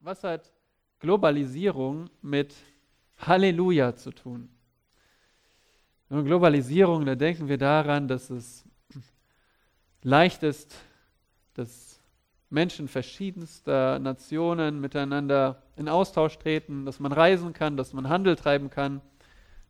was 0.00 0.24
hat 0.24 0.50
Globalisierung 0.98 2.10
mit 2.22 2.54
Halleluja 3.18 3.94
zu 3.94 4.10
tun? 4.10 4.48
Nun, 6.08 6.24
Globalisierung, 6.24 7.06
da 7.06 7.14
denken 7.14 7.48
wir 7.48 7.58
daran, 7.58 8.08
dass 8.08 8.30
es 8.30 8.64
leicht 10.02 10.42
ist, 10.42 10.76
dass 11.54 12.00
Menschen 12.48 12.88
verschiedenster 12.88 13.98
Nationen 14.00 14.80
miteinander 14.80 15.62
in 15.76 15.88
Austausch 15.88 16.36
treten, 16.38 16.84
dass 16.84 16.98
man 16.98 17.12
reisen 17.12 17.52
kann, 17.52 17.76
dass 17.76 17.92
man 17.92 18.08
Handel 18.08 18.34
treiben 18.34 18.70
kann, 18.70 19.00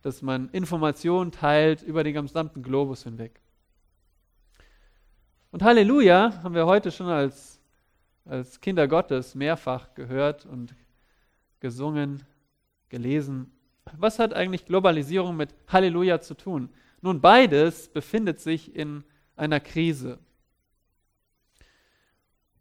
dass 0.01 0.23
man 0.23 0.49
Informationen 0.49 1.31
teilt 1.31 1.83
über 1.83 2.03
den 2.03 2.13
gesamten 2.13 2.63
Globus 2.63 3.03
hinweg. 3.03 3.39
Und 5.51 5.61
Halleluja 5.61 6.41
haben 6.41 6.55
wir 6.55 6.65
heute 6.65 6.91
schon 6.91 7.07
als, 7.07 7.60
als 8.25 8.61
Kinder 8.61 8.87
Gottes 8.87 9.35
mehrfach 9.35 9.93
gehört 9.95 10.45
und 10.45 10.75
gesungen, 11.59 12.23
gelesen. 12.89 13.51
Was 13.97 14.19
hat 14.19 14.33
eigentlich 14.33 14.65
Globalisierung 14.65 15.35
mit 15.35 15.53
Halleluja 15.67 16.21
zu 16.21 16.35
tun? 16.35 16.69
Nun, 17.01 17.19
beides 17.19 17.87
befindet 17.87 18.39
sich 18.39 18.75
in 18.75 19.03
einer 19.35 19.59
Krise. 19.59 20.19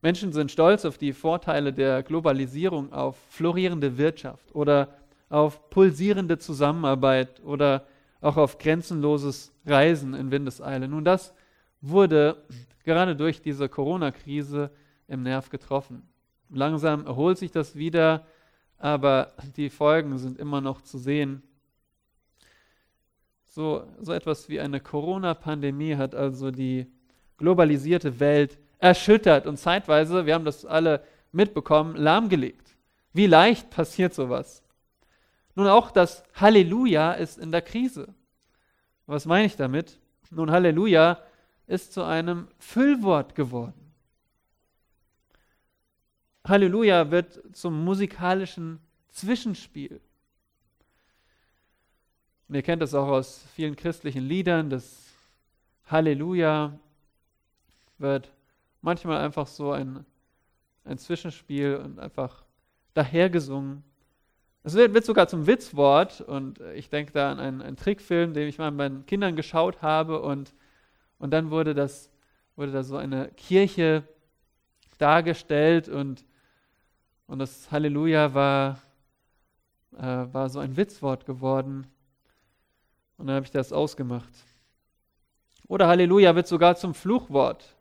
Menschen 0.03 0.33
sind 0.33 0.51
stolz 0.51 0.87
auf 0.87 0.97
die 0.97 1.13
Vorteile 1.13 1.75
der 1.75 2.03
Globalisierung, 2.03 2.93
auf 2.93 3.19
florierende 3.29 3.99
Wirtschaft 3.99 4.55
oder 4.55 4.97
auf 5.29 5.69
pulsierende 5.69 6.39
Zusammenarbeit 6.39 7.43
oder 7.45 7.87
auch 8.23 8.37
auf 8.37 8.59
grenzenloses 8.59 9.53
Reisen 9.67 10.15
in 10.15 10.31
Windeseile. 10.31 10.89
Nun, 10.89 11.05
das 11.05 11.35
wurde 11.83 12.43
gerade 12.85 13.15
durch 13.15 13.43
diese 13.43 13.69
Corona-Krise 13.69 14.71
im 15.11 15.23
Nerv 15.23 15.51
getroffen. 15.51 16.09
Langsam 16.49 17.07
erholt 17.07 17.39
sich 17.39 17.51
das 17.51 17.77
wieder, 17.77 18.27
aber 18.79 19.33
die 19.57 19.69
Folgen 19.69 20.17
sind 20.19 20.39
immer 20.39 20.61
noch 20.61 20.81
zu 20.81 20.99
sehen. 20.99 21.43
So, 23.45 23.85
so 24.01 24.13
etwas 24.13 24.49
wie 24.49 24.61
eine 24.61 24.81
Corona-Pandemie 24.81 25.97
hat 25.97 26.15
also 26.15 26.51
die 26.51 26.87
globalisierte 27.37 28.21
Welt 28.21 28.59
erschüttert 28.79 29.47
und 29.47 29.59
zeitweise, 29.59 30.25
wir 30.25 30.35
haben 30.35 30.45
das 30.45 30.65
alle 30.65 31.05
mitbekommen, 31.33 31.97
lahmgelegt. 31.97 32.77
Wie 33.13 33.27
leicht 33.27 33.71
passiert 33.71 34.15
sowas? 34.15 34.63
Nun 35.55 35.67
auch 35.67 35.91
das 35.91 36.23
Halleluja 36.35 37.13
ist 37.13 37.39
in 37.39 37.51
der 37.51 37.63
Krise. 37.63 38.15
Was 39.07 39.27
meine 39.27 39.47
ich 39.47 39.57
damit? 39.57 39.99
Nun, 40.31 40.51
Halleluja 40.51 41.19
ist 41.67 41.93
zu 41.93 42.05
einem 42.05 42.47
Füllwort 42.59 43.35
geworden. 43.35 43.90
Halleluja 46.47 47.11
wird 47.11 47.41
zum 47.55 47.85
musikalischen 47.85 48.81
Zwischenspiel. 49.09 50.01
Und 52.49 52.55
ihr 52.55 52.63
kennt 52.63 52.83
das 52.83 52.95
auch 52.95 53.09
aus 53.09 53.45
vielen 53.55 53.77
christlichen 53.77 54.25
Liedern. 54.25 54.71
Das 54.71 55.13
Halleluja 55.87 56.79
wird 57.99 58.33
manchmal 58.81 59.25
einfach 59.25 59.47
so 59.47 59.73
ein, 59.73 60.05
ein 60.85 60.99
Zwischenspiel 60.99 61.77
und 61.77 61.99
einfach 61.99 62.45
dahergesungen. 62.95 63.85
Es 64.63 64.75
wird, 64.75 64.95
wird, 64.95 65.05
sogar 65.05 65.29
zum 65.29 65.47
Witzwort 65.47 66.21
und 66.21 66.61
ich 66.75 66.91
denke 66.91 67.13
da 67.13 67.31
an 67.31 67.39
einen, 67.39 67.63
einen 67.63 67.77
Trickfilm, 67.77 68.35
den 68.35 68.49
ich 68.49 68.59
mal 68.59 68.71
mit 68.71 68.79
meinen 68.79 69.07
Kindern 69.07 69.37
geschaut 69.37 69.83
habe 69.83 70.21
und 70.21 70.55
und 71.21 71.31
dann 71.33 71.51
wurde, 71.51 71.75
das, 71.75 72.11
wurde 72.57 72.73
da 72.73 72.83
so 72.83 72.97
eine 72.97 73.29
Kirche 73.37 74.03
dargestellt 74.99 75.89
und, 75.89 76.25
und 77.31 77.39
das 77.39 77.71
Halleluja 77.71 78.35
war, 78.35 78.81
äh, 79.97 80.03
war 80.03 80.49
so 80.49 80.59
ein 80.59 80.77
Witzwort 80.77 81.27
geworden. 81.27 81.87
Und 83.17 83.29
dann 83.29 83.37
habe 83.37 83.45
ich 83.45 83.53
das 83.53 83.73
ausgemacht. 83.73 84.33
Oder 85.69 85.87
Halleluja 85.87 86.35
wird 86.35 86.49
sogar 86.49 86.75
zum 86.75 86.93
Fluchwort. 86.93 87.77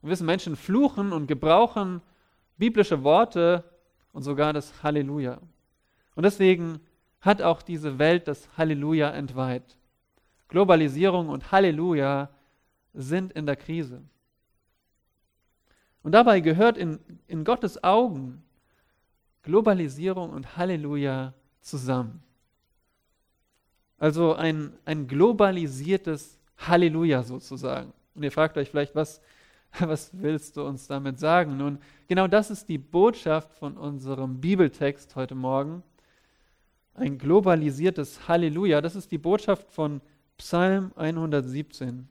Wir 0.00 0.10
wissen, 0.10 0.24
Menschen 0.24 0.56
fluchen 0.56 1.12
und 1.12 1.26
gebrauchen 1.26 2.00
biblische 2.56 3.04
Worte 3.04 3.64
und 4.12 4.22
sogar 4.22 4.54
das 4.54 4.82
Halleluja. 4.82 5.38
Und 6.14 6.22
deswegen 6.22 6.80
hat 7.20 7.42
auch 7.42 7.60
diese 7.60 7.98
Welt 7.98 8.26
das 8.26 8.48
Halleluja 8.56 9.10
entweiht. 9.10 9.76
Globalisierung 10.48 11.28
und 11.28 11.52
Halleluja 11.52 12.30
sind 12.94 13.32
in 13.32 13.44
der 13.44 13.56
Krise. 13.56 14.02
Und 16.02 16.12
dabei 16.12 16.40
gehört 16.40 16.78
in, 16.78 17.00
in 17.26 17.44
Gottes 17.44 17.84
Augen 17.84 18.44
Globalisierung 19.44 20.30
und 20.30 20.56
Halleluja 20.56 21.34
zusammen. 21.60 22.22
Also 23.98 24.34
ein, 24.34 24.72
ein 24.84 25.06
globalisiertes 25.06 26.38
Halleluja 26.58 27.22
sozusagen. 27.22 27.92
Und 28.14 28.22
ihr 28.22 28.32
fragt 28.32 28.56
euch 28.56 28.70
vielleicht, 28.70 28.94
was, 28.94 29.20
was 29.78 30.10
willst 30.14 30.56
du 30.56 30.66
uns 30.66 30.86
damit 30.86 31.20
sagen? 31.20 31.56
Nun, 31.56 31.78
genau 32.08 32.26
das 32.26 32.50
ist 32.50 32.68
die 32.68 32.78
Botschaft 32.78 33.52
von 33.52 33.76
unserem 33.76 34.40
Bibeltext 34.40 35.14
heute 35.14 35.34
Morgen. 35.34 35.82
Ein 36.94 37.18
globalisiertes 37.18 38.28
Halleluja, 38.28 38.80
das 38.80 38.96
ist 38.96 39.10
die 39.10 39.18
Botschaft 39.18 39.70
von 39.70 40.00
Psalm 40.38 40.92
117. 40.96 42.08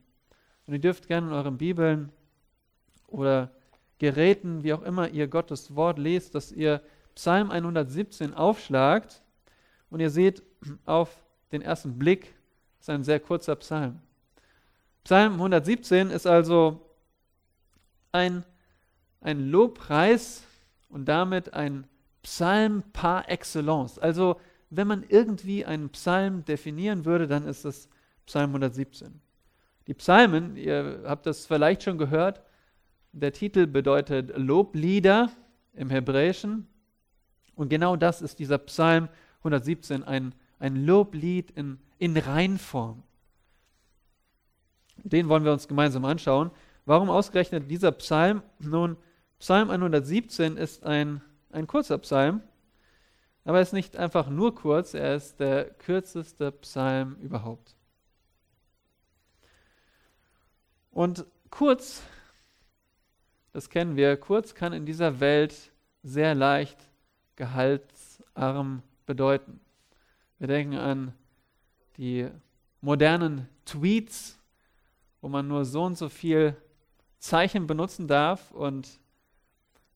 Und 0.68 0.74
ihr 0.74 0.80
dürft 0.80 1.08
gerne 1.08 1.28
in 1.28 1.34
euren 1.34 1.58
Bibeln 1.58 2.12
oder 3.08 3.52
Geräten, 3.98 4.64
wie 4.64 4.74
auch 4.74 4.82
immer 4.84 5.10
ihr 5.10 5.28
Gottes 5.28 5.76
Wort 5.76 5.98
lest, 5.98 6.36
dass 6.36 6.52
ihr 6.52 6.82
Psalm 7.16 7.52
117 7.52 8.34
aufschlagt 8.34 9.22
und 9.90 10.00
ihr 10.00 10.10
seht 10.10 10.44
auf 10.86 11.24
den 11.52 11.62
ersten 11.62 11.98
Blick, 11.98 12.34
ist 12.80 12.90
ein 12.90 13.04
sehr 13.04 13.20
kurzer 13.20 13.56
Psalm. 13.58 14.00
Psalm 15.04 15.34
117 15.34 16.10
ist 16.10 16.26
also 16.26 16.82
ein, 18.12 18.44
ein 19.22 19.50
Lobpreis 19.50 20.44
und 20.90 21.06
damit 21.06 21.54
ein 21.54 21.88
Psalm 22.24 22.84
par 22.94 23.30
excellence. 23.30 24.00
Also 24.00 24.40
wenn 24.70 24.88
man 24.88 25.04
irgendwie 25.08 25.66
einen 25.66 25.90
Psalm 25.90 26.46
definieren 26.46 27.06
würde, 27.06 27.28
dann 27.28 27.46
ist 27.46 27.66
es 27.66 27.90
Psalm 28.26 28.52
117. 28.52 29.22
Die 29.88 29.94
Psalmen, 29.94 30.56
ihr 30.56 31.04
habt 31.06 31.26
das 31.26 31.46
vielleicht 31.46 31.84
schon 31.84 31.98
gehört, 31.98 32.42
der 33.12 33.34
Titel 33.34 33.68
bedeutet 33.68 34.36
Loblieder 34.38 35.30
im 35.74 35.90
Hebräischen. 35.90 36.68
Und 37.56 37.70
genau 37.70 37.96
das 37.96 38.22
ist 38.22 38.40
dieser 38.40 38.58
Psalm 38.58 39.10
117, 39.40 40.04
ein, 40.04 40.34
ein 40.60 40.86
Loblied 40.86 41.52
in, 41.52 41.80
in 41.98 42.18
Reinform. 42.18 43.04
Den 44.98 45.30
wollen 45.30 45.44
wir 45.44 45.52
uns 45.52 45.68
gemeinsam 45.68 46.06
anschauen. 46.06 46.52
Warum 46.86 47.10
ausgerechnet 47.10 47.70
dieser 47.70 47.92
Psalm? 47.92 48.42
Nun, 48.60 48.98
Psalm 49.40 49.70
117 49.70 50.58
ist 50.58 50.84
ein, 50.84 51.22
ein 51.52 51.68
kurzer 51.68 51.98
Psalm, 51.98 52.42
aber 53.46 53.58
er 53.58 53.64
ist 53.64 53.74
nicht 53.74 53.98
einfach 53.98 54.30
nur 54.30 54.56
kurz, 54.56 54.94
er 54.94 55.16
ist 55.16 55.40
der 55.40 55.66
kürzeste 55.66 56.52
Psalm 56.52 57.18
überhaupt. 57.22 57.76
Und 60.92 61.26
kurz, 61.50 62.04
das 63.52 63.70
kennen 63.70 63.96
wir, 63.96 64.16
kurz 64.16 64.56
kann 64.56 64.72
in 64.72 64.86
dieser 64.86 65.20
Welt 65.20 65.72
sehr 66.04 66.36
leicht 66.36 66.78
gehaltsarm 67.36 68.84
bedeuten. 69.06 69.60
Wir 70.40 70.48
denken 70.48 70.76
an 70.76 71.14
die 71.98 72.30
modernen 72.82 73.48
Tweets, 73.66 74.40
wo 75.22 75.30
man 75.30 75.48
nur 75.48 75.66
so 75.66 75.84
und 75.84 75.98
so 75.98 76.10
viel 76.10 76.56
Zeichen 77.20 77.68
benutzen 77.68 78.08
darf 78.08 78.52
und 78.52 79.00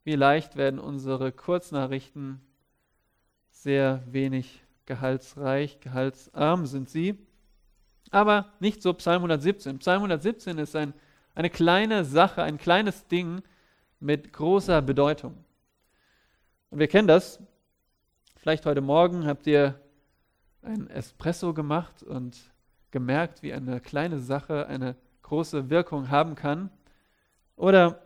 wie 0.04 0.16
leicht 0.16 0.56
werden 0.56 0.80
unsere 0.80 1.34
Kurznachrichten 1.34 2.40
sehr 3.52 4.02
wenig 4.08 4.64
gehaltsreich, 4.86 5.82
gehaltsarm 5.82 6.66
sind 6.66 6.90
sie. 6.90 7.18
Aber 8.10 8.54
nicht 8.60 8.82
so 8.82 8.94
Psalm 8.94 9.18
117. 9.18 9.80
Psalm 9.80 9.98
117 9.98 10.58
ist 10.60 10.76
ein, 10.76 10.94
eine 11.36 11.50
kleine 11.50 12.06
Sache, 12.06 12.42
ein 12.42 12.58
kleines 12.58 13.08
Ding 13.08 13.42
mit 14.00 14.32
großer 14.32 14.82
Bedeutung. 14.82 15.44
Und 16.70 16.80
wir 16.80 16.88
kennen 16.88 17.08
das. 17.08 17.40
Vielleicht 18.36 18.66
heute 18.66 18.82
Morgen 18.82 19.26
habt 19.26 19.48
ihr 19.48 19.80
ein 20.62 20.90
Espresso 20.90 21.54
gemacht 21.54 22.04
und 22.04 22.38
gemerkt, 22.92 23.42
wie 23.42 23.54
eine 23.54 23.80
kleine 23.80 24.20
Sache 24.20 24.68
eine 24.68 24.96
große 25.22 25.70
Wirkung 25.70 26.10
haben 26.10 26.36
kann. 26.36 26.70
Oder 27.56 28.02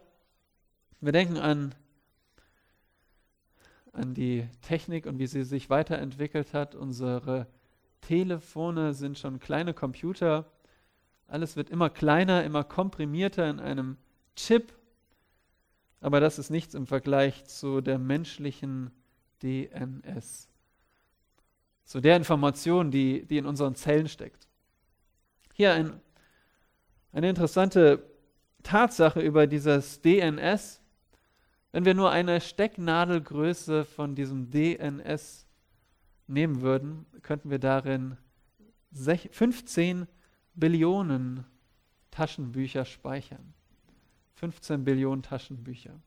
wir 0.99 1.11
denken 1.11 1.37
an, 1.37 1.73
an 3.93 4.13
die 4.13 4.47
Technik 4.61 5.07
und 5.07 5.17
wie 5.17 5.27
sie 5.27 5.43
sich 5.43 5.69
weiterentwickelt 5.69 6.53
hat, 6.53 6.75
unsere 6.75 7.47
Telefone 8.01 8.93
sind 8.93 9.17
schon 9.17 9.39
kleine 9.39 9.73
Computer. 9.73 10.45
Alles 11.27 11.55
wird 11.55 11.71
immer 11.71 11.89
kleiner, 11.89 12.43
immer 12.43 12.63
komprimierter 12.63 13.49
in 13.49 13.59
einem 13.59 13.97
Chip. 14.35 14.73
Aber 16.01 16.19
das 16.19 16.39
ist 16.39 16.49
nichts 16.49 16.73
im 16.73 16.87
Vergleich 16.87 17.45
zu 17.45 17.79
der 17.79 17.99
menschlichen 17.99 18.91
DNS. 19.43 20.49
Zu 21.85 22.01
der 22.01 22.17
Information, 22.17 22.89
die, 22.91 23.25
die 23.25 23.37
in 23.37 23.45
unseren 23.45 23.75
Zellen 23.75 24.07
steckt. 24.09 24.47
Hier 25.53 25.73
ein, 25.73 26.01
eine 27.11 27.29
interessante 27.29 28.03
Tatsache 28.63 29.19
über 29.19 29.45
dieses 29.45 30.01
DNS. 30.01 30.81
Wenn 31.71 31.85
wir 31.85 31.93
nur 31.93 32.11
eine 32.11 32.41
Stecknadelgröße 32.41 33.85
von 33.85 34.15
diesem 34.15 34.49
DNS 34.49 35.45
nehmen 36.27 36.61
würden, 36.61 37.05
könnten 37.21 37.49
wir 37.49 37.59
darin 37.59 38.17
15 38.93 40.07
Billionen 40.55 41.45
Taschenbücher 42.09 42.85
speichern. 42.85 43.53
15 44.41 44.83
Billionen 44.83 45.21
Taschenbücher. 45.21 46.01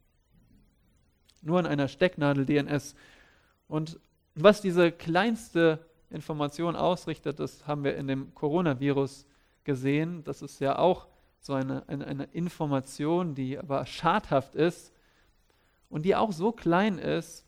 Nur 1.41 1.61
in 1.61 1.67
einer 1.67 1.87
Stecknadel 1.87 2.45
DNS. 2.45 2.97
Und 3.69 4.01
was 4.35 4.61
diese 4.61 4.91
kleinste 4.91 5.87
Information 6.11 6.75
ausrichtet, 6.75 7.39
das 7.39 7.69
haben 7.69 7.85
wir 7.85 7.97
in 7.97 8.09
dem 8.09 8.35
Coronavirus 8.35 9.25
gesehen. 9.63 10.25
Das 10.25 10.43
ist 10.43 10.61
ja 10.61 10.81
auch 10.81 11.07
so 11.39 11.55
eine, 11.55 11.89
eine, 11.89 12.09
eine 12.09 12.25
Information, 12.25 13.37
die 13.37 13.57
aber 13.57 13.87
schadhaft 13.87 14.57
ist 14.57 14.93
und 15.89 16.05
die 16.05 16.17
auch 16.17 16.33
so 16.33 16.51
klein 16.51 16.99
ist, 16.99 17.47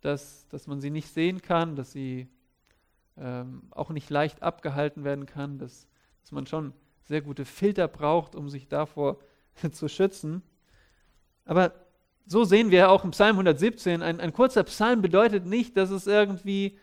dass, 0.00 0.46
dass 0.46 0.68
man 0.68 0.80
sie 0.80 0.90
nicht 0.90 1.08
sehen 1.08 1.42
kann, 1.42 1.74
dass 1.74 1.90
sie 1.90 2.28
ähm, 3.16 3.64
auch 3.72 3.90
nicht 3.90 4.10
leicht 4.10 4.44
abgehalten 4.44 5.02
werden 5.02 5.26
kann, 5.26 5.58
dass, 5.58 5.88
dass 6.20 6.30
man 6.30 6.46
schon 6.46 6.72
sehr 7.02 7.20
gute 7.20 7.44
Filter 7.44 7.88
braucht, 7.88 8.36
um 8.36 8.48
sich 8.48 8.68
davor 8.68 9.18
zu 9.72 9.88
schützen. 9.88 10.42
Aber 11.44 11.72
so 12.26 12.44
sehen 12.44 12.70
wir 12.70 12.90
auch 12.90 13.04
im 13.04 13.12
Psalm 13.12 13.36
117, 13.36 14.02
ein, 14.02 14.20
ein 14.20 14.32
kurzer 14.32 14.62
Psalm 14.64 15.00
bedeutet 15.00 15.46
nicht, 15.46 15.76
dass 15.76 15.90
es 15.90 16.06
irgendwie 16.06 16.78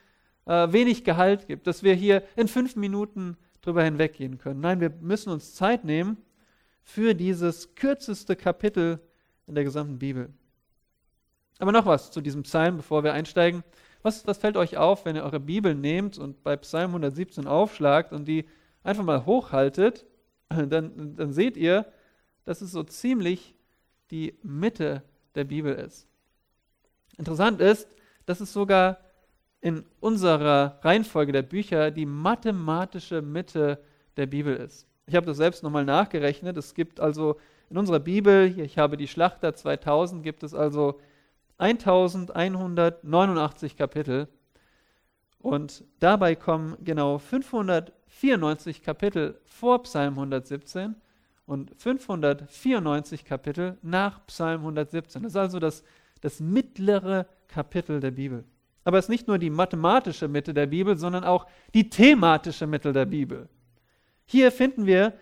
äh, 0.45 0.72
wenig 0.72 1.04
Gehalt 1.04 1.48
gibt, 1.48 1.68
dass 1.68 1.83
wir 1.83 1.94
hier 1.94 2.24
in 2.36 2.48
fünf 2.48 2.75
Minuten 2.75 3.38
drüber 3.62 3.83
hinweggehen 3.83 4.38
können. 4.38 4.60
Nein, 4.60 4.80
wir 4.80 4.89
müssen 5.01 5.31
uns 5.31 5.54
Zeit 5.54 5.83
nehmen 5.83 6.18
für 6.83 7.13
dieses 7.13 7.75
kürzeste 7.75 8.36
Kapitel 8.36 9.00
in 9.48 9.56
der 9.56 9.63
gesamten 9.63 10.00
Bibel. 10.00 10.30
Aber 11.60 11.71
noch 11.71 11.86
was 11.86 12.12
zu 12.12 12.21
diesem 12.21 12.44
Psalm, 12.44 12.78
bevor 12.78 13.04
wir 13.04 13.13
einsteigen. 13.13 13.63
Was, 14.01 14.28
was 14.28 14.38
fällt 14.38 14.57
euch 14.57 14.78
auf, 14.78 15.06
wenn 15.06 15.16
ihr 15.16 15.24
eure 15.24 15.39
Bibel 15.39 15.74
nehmt 15.74 16.18
und 16.18 16.44
bei 16.44 16.56
Psalm 16.57 16.92
117 16.92 17.48
aufschlagt 17.48 18.13
und 18.13 18.28
die 18.28 18.45
einfach 18.83 19.04
mal 19.04 19.25
hochhaltet? 19.25 20.06
Dann, 20.50 21.16
dann 21.16 21.33
seht 21.33 21.57
ihr, 21.57 21.86
dass 22.45 22.62
es 22.62 22.71
so 22.71 22.83
ziemlich 22.83 23.56
die 24.12 24.38
Mitte 24.44 25.03
der 25.33 25.44
Bibel 25.44 25.74
ist. 25.74 26.07
Interessant 27.18 27.62
ist, 27.62 27.88
dass 28.25 28.39
es 28.39 28.53
sogar 28.53 29.00
in 29.62 29.83
unserer 30.00 30.80
Reihenfolge 30.83 31.31
der 31.31 31.42
Bücher 31.42 31.92
die 31.92 32.06
mathematische 32.06 33.21
Mitte 33.21 33.80
der 34.15 34.27
Bibel 34.27 34.56
ist. 34.56 34.88
Ich 35.07 35.15
habe 35.15 35.25
das 35.25 35.38
selbst 35.38 35.63
nochmal 35.63 35.86
nachgerechnet. 35.86 36.57
Es 36.57 36.74
gibt 36.74 37.00
also 37.00 37.39
in 37.69 37.77
unserer 37.77 38.00
Bibel, 38.00 38.59
ich 38.59 38.77
habe 38.77 38.97
die 38.97 39.07
Schlachter 39.07 39.56
2000, 39.56 40.24
gibt 40.24 40.44
es 40.44 40.53
also 40.53 41.00
1189 41.57 43.77
Kapitel. 43.77 44.27
Und 45.39 45.83
dabei 46.00 46.36
kommen 46.36 46.77
genau 46.83 47.18
594 47.18 48.83
Kapitel 48.83 49.39
vor 49.45 49.81
Psalm 49.83 50.13
117 50.13 50.95
und 51.45 51.71
594 51.77 53.25
Kapitel 53.25 53.77
nach 53.81 54.25
Psalm 54.27 54.62
117. 54.62 55.24
Das 55.24 55.33
ist 55.33 55.38
also 55.38 55.59
das, 55.59 55.83
das 56.21 56.39
mittlere 56.39 57.27
Kapitel 57.47 58.00
der 58.00 58.12
Bibel. 58.12 58.44
Aber 58.83 58.97
es 58.97 59.06
ist 59.06 59.09
nicht 59.09 59.27
nur 59.27 59.39
die 59.39 59.50
mathematische 59.50 60.27
Mitte 60.27 60.53
der 60.53 60.68
Bibel, 60.68 60.97
sondern 60.97 61.24
auch 61.24 61.47
die 61.74 61.89
thematische 61.89 62.68
Mitte 62.68 62.94
der 62.94 63.06
Bibel. 63.06 63.50
Hier 64.25 64.51
finden 64.51 64.86
wir, 64.86 65.13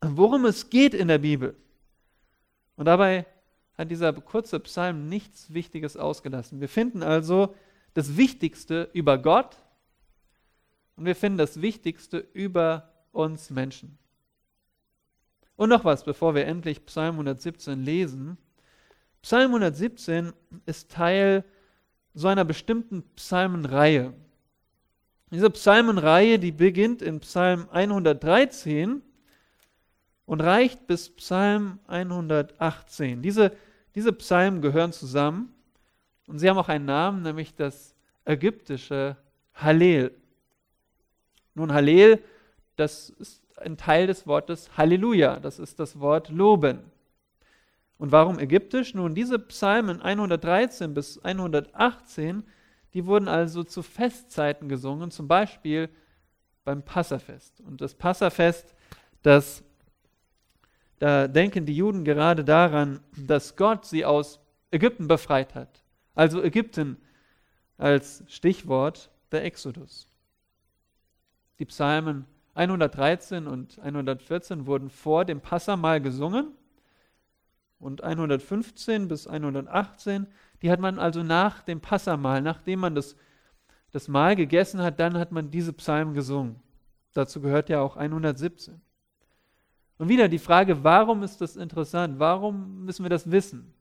worum 0.00 0.44
es 0.44 0.70
geht 0.70 0.94
in 0.94 1.08
der 1.08 1.18
Bibel. 1.18 1.56
Und 2.76 2.86
dabei 2.86 3.26
hat 3.76 3.90
dieser 3.90 4.12
kurze 4.12 4.60
Psalm 4.60 5.08
nichts 5.08 5.52
Wichtiges 5.52 5.96
ausgelassen. 5.96 6.60
Wir 6.60 6.68
finden 6.68 7.02
also 7.02 7.54
das 7.94 8.16
Wichtigste 8.16 8.90
über 8.92 9.18
Gott 9.18 9.56
und 10.96 11.06
wir 11.06 11.16
finden 11.16 11.38
das 11.38 11.60
Wichtigste 11.60 12.18
über 12.18 12.90
uns 13.12 13.50
Menschen. 13.50 13.98
Und 15.56 15.68
noch 15.68 15.84
was, 15.84 16.04
bevor 16.04 16.34
wir 16.34 16.46
endlich 16.46 16.84
Psalm 16.86 17.14
117 17.14 17.82
lesen. 17.82 18.38
Psalm 19.22 19.50
117 19.50 20.32
ist 20.66 20.90
Teil 20.90 21.44
so 22.12 22.28
einer 22.28 22.44
bestimmten 22.44 23.02
Psalmenreihe. 23.16 24.12
Diese 25.30 25.50
Psalmenreihe, 25.50 26.38
die 26.38 26.52
beginnt 26.52 27.02
in 27.02 27.20
Psalm 27.20 27.68
113 27.70 29.02
und 30.26 30.40
reicht 30.40 30.86
bis 30.86 31.10
Psalm 31.10 31.78
118. 31.86 33.22
Diese, 33.22 33.52
diese 33.94 34.12
Psalmen 34.12 34.62
gehören 34.62 34.92
zusammen 34.92 35.52
und 36.26 36.38
sie 36.38 36.48
haben 36.48 36.58
auch 36.58 36.68
einen 36.68 36.84
Namen, 36.84 37.22
nämlich 37.22 37.54
das 37.54 37.94
ägyptische 38.24 39.16
Hallel. 39.54 40.14
Nun, 41.54 41.72
Hallel, 41.72 42.22
das 42.76 43.10
ist 43.10 43.43
ein 43.56 43.76
Teil 43.76 44.06
des 44.06 44.26
Wortes 44.26 44.76
Halleluja, 44.76 45.40
das 45.40 45.58
ist 45.58 45.78
das 45.80 46.00
Wort 46.00 46.28
Loben. 46.28 46.80
Und 47.98 48.12
warum 48.12 48.38
ägyptisch? 48.38 48.94
Nun, 48.94 49.14
diese 49.14 49.38
Psalmen 49.38 50.02
113 50.02 50.94
bis 50.94 51.18
118, 51.22 52.44
die 52.92 53.06
wurden 53.06 53.28
also 53.28 53.64
zu 53.64 53.82
Festzeiten 53.82 54.68
gesungen, 54.68 55.10
zum 55.10 55.28
Beispiel 55.28 55.88
beim 56.64 56.82
Passafest. 56.82 57.60
Und 57.60 57.80
das 57.80 57.94
Passafest, 57.94 58.74
das, 59.22 59.62
da 60.98 61.28
denken 61.28 61.66
die 61.66 61.76
Juden 61.76 62.04
gerade 62.04 62.44
daran, 62.44 63.00
dass 63.16 63.56
Gott 63.56 63.84
sie 63.86 64.04
aus 64.04 64.40
Ägypten 64.70 65.06
befreit 65.06 65.54
hat. 65.54 65.82
Also 66.14 66.42
Ägypten 66.42 66.96
als 67.78 68.24
Stichwort 68.28 69.10
der 69.32 69.44
Exodus. 69.44 70.08
Die 71.58 71.64
Psalmen 71.66 72.26
113 72.54 73.46
und 73.46 73.78
114 73.78 74.66
wurden 74.66 74.90
vor 74.90 75.24
dem 75.24 75.40
Passamal 75.40 76.00
gesungen 76.00 76.52
und 77.78 78.02
115 78.02 79.08
bis 79.08 79.26
118, 79.26 80.26
die 80.62 80.70
hat 80.70 80.80
man 80.80 80.98
also 80.98 81.22
nach 81.22 81.62
dem 81.62 81.80
Passamal, 81.80 82.40
nachdem 82.40 82.80
man 82.80 82.94
das, 82.94 83.16
das 83.92 84.08
Mahl 84.08 84.36
gegessen 84.36 84.80
hat, 84.80 85.00
dann 85.00 85.18
hat 85.18 85.32
man 85.32 85.50
diese 85.50 85.72
Psalmen 85.72 86.14
gesungen. 86.14 86.60
Dazu 87.12 87.40
gehört 87.40 87.68
ja 87.68 87.80
auch 87.80 87.96
117. 87.96 88.80
Und 89.98 90.08
wieder 90.08 90.28
die 90.28 90.38
Frage, 90.38 90.82
warum 90.82 91.22
ist 91.22 91.40
das 91.40 91.56
interessant? 91.56 92.18
Warum 92.18 92.84
müssen 92.84 93.04
wir 93.04 93.10
das 93.10 93.30
wissen? 93.30 93.74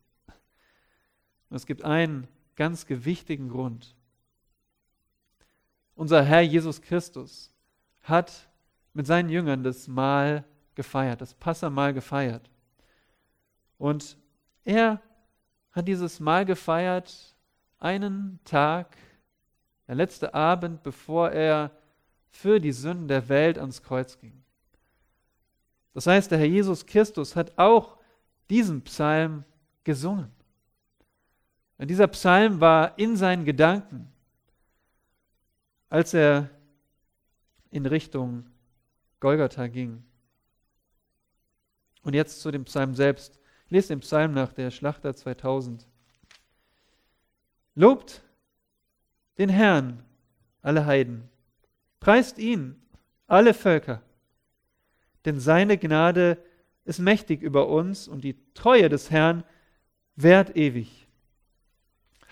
Es 1.49 1.65
gibt 1.65 1.83
einen 1.83 2.27
ganz 2.55 2.85
gewichtigen 2.85 3.49
Grund. 3.49 3.95
Unser 5.95 6.23
Herr 6.23 6.41
Jesus 6.41 6.81
Christus 6.81 7.53
hat 8.01 8.49
mit 8.93 9.07
seinen 9.07 9.29
Jüngern 9.29 9.63
das 9.63 9.87
Mahl 9.87 10.43
gefeiert, 10.75 11.21
das 11.21 11.33
Passamal 11.33 11.93
gefeiert. 11.93 12.49
Und 13.77 14.17
er 14.63 15.01
hat 15.71 15.87
dieses 15.87 16.19
Mahl 16.19 16.45
gefeiert 16.45 17.35
einen 17.79 18.39
Tag, 18.45 18.95
der 19.87 19.95
letzte 19.95 20.33
Abend, 20.33 20.83
bevor 20.83 21.31
er 21.31 21.71
für 22.29 22.59
die 22.59 22.71
Sünden 22.71 23.07
der 23.07 23.27
Welt 23.29 23.57
ans 23.57 23.83
Kreuz 23.83 24.17
ging. 24.19 24.43
Das 25.93 26.07
heißt, 26.07 26.31
der 26.31 26.39
Herr 26.39 26.47
Jesus 26.47 26.85
Christus 26.85 27.35
hat 27.35 27.57
auch 27.57 27.97
diesen 28.49 28.81
Psalm 28.83 29.43
gesungen. 29.83 30.31
Und 31.77 31.89
dieser 31.89 32.07
Psalm 32.07 32.61
war 32.61 32.97
in 32.97 33.15
seinen 33.15 33.45
Gedanken, 33.45 34.11
als 35.89 36.13
er 36.13 36.49
in 37.69 37.85
Richtung 37.85 38.45
Golgatha 39.23 39.67
ging. 39.67 40.03
Und 42.01 42.13
jetzt 42.13 42.41
zu 42.41 42.51
dem 42.51 42.65
Psalm 42.65 42.93
selbst. 42.93 43.39
Lese 43.69 43.87
den 43.87 44.01
Psalm 44.01 44.33
nach 44.33 44.51
der 44.51 44.69
Schlachter 44.69 45.15
2000. 45.15 45.87
Lobt 47.73 48.21
den 49.37 49.47
Herrn, 49.47 50.03
alle 50.61 50.85
Heiden. 50.85 51.29
Preist 52.01 52.37
ihn, 52.37 52.75
alle 53.25 53.53
Völker. 53.53 54.03
Denn 55.23 55.39
seine 55.39 55.77
Gnade 55.77 56.37
ist 56.83 56.99
mächtig 56.99 57.41
über 57.41 57.69
uns 57.69 58.09
und 58.09 58.25
die 58.25 58.37
Treue 58.53 58.89
des 58.89 59.09
Herrn 59.09 59.45
währt 60.17 60.57
ewig. 60.57 61.07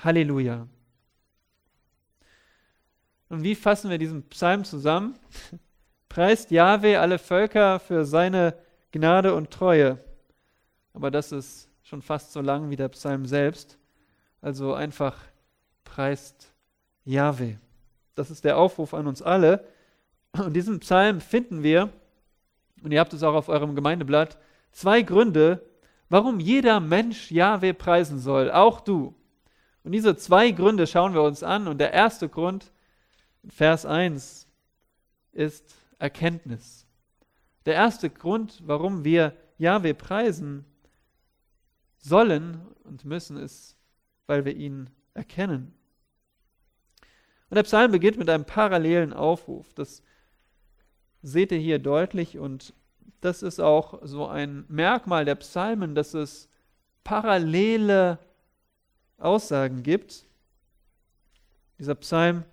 Halleluja. 0.04 0.68
Und 3.30 3.44
wie 3.44 3.56
fassen 3.56 3.90
wir 3.90 3.98
diesen 3.98 4.28
Psalm 4.28 4.66
zusammen? 4.66 5.18
Preist 6.12 6.52
Jahwe 6.52 7.00
alle 7.00 7.18
Völker 7.18 7.80
für 7.80 8.04
seine 8.04 8.54
Gnade 8.92 9.34
und 9.34 9.50
Treue. 9.50 9.98
Aber 10.94 11.10
das 11.10 11.32
ist 11.32 11.70
schon 11.84 12.02
fast 12.02 12.34
so 12.34 12.42
lang 12.42 12.70
wie 12.70 12.76
der 12.76 12.90
Psalm 12.90 13.26
selbst. 13.26 13.78
Also 14.42 14.74
einfach 14.74 15.16
preist 15.86 16.52
Jahwe. 17.06 17.60
Das 18.14 18.30
ist 18.30 18.44
der 18.44 18.58
Aufruf 18.58 18.94
an 18.94 19.08
uns 19.08 19.22
alle. 19.22 19.66
Und 20.34 20.54
diesen 20.54 20.82
Psalm 20.82 21.22
finden 21.22 21.64
wir, 21.64 21.88
und 22.84 22.92
ihr 22.92 23.00
habt 23.00 23.14
es 23.14 23.24
auch 23.24 23.34
auf 23.34 23.48
eurem 23.48 23.74
Gemeindeblatt, 23.74 24.38
zwei 24.74 25.04
Gründe, 25.04 25.66
warum 26.10 26.42
jeder 26.42 26.82
Mensch 26.82 27.32
Jahwe 27.32 27.74
preisen 27.74 28.20
soll, 28.20 28.52
auch 28.52 28.82
du. 28.82 29.16
Und 29.86 29.94
diese 29.94 30.18
zwei 30.18 30.52
Gründe 30.52 30.88
schauen 30.88 31.14
wir 31.14 31.24
uns 31.24 31.42
an. 31.42 31.70
Und 31.70 31.78
der 31.78 31.94
erste 31.94 32.28
Grund, 32.28 32.74
Vers 33.48 33.86
1, 33.86 34.46
ist 35.32 35.81
Erkenntnis. 36.02 36.88
Der 37.66 37.76
erste 37.76 38.10
Grund, 38.10 38.62
warum 38.66 39.04
wir 39.04 39.38
Jahwe 39.58 39.94
preisen 39.94 40.66
sollen 41.98 42.60
und 42.84 43.06
müssen, 43.06 43.38
ist, 43.38 43.78
weil 44.26 44.44
wir 44.44 44.56
ihn 44.56 44.90
erkennen. 45.14 45.74
Und 47.50 47.56
der 47.56 47.64
Psalm 47.64 47.92
beginnt 47.92 48.18
mit 48.18 48.30
einem 48.30 48.46
parallelen 48.46 49.14
Aufruf. 49.14 49.74
Das 49.74 50.02
seht 51.22 51.52
ihr 51.52 51.60
hier 51.60 51.78
deutlich 51.78 52.40
und 52.40 52.74
das 53.20 53.44
ist 53.44 53.60
auch 53.60 54.00
so 54.02 54.26
ein 54.26 54.66
Merkmal 54.68 55.26
der 55.26 55.36
Psalmen, 55.36 55.94
dass 55.94 56.16
es 56.16 56.50
parallele 57.04 58.18
Aussagen 59.18 59.84
gibt. 59.84 60.26
Dieser 61.78 61.94
Psalm 61.96 62.44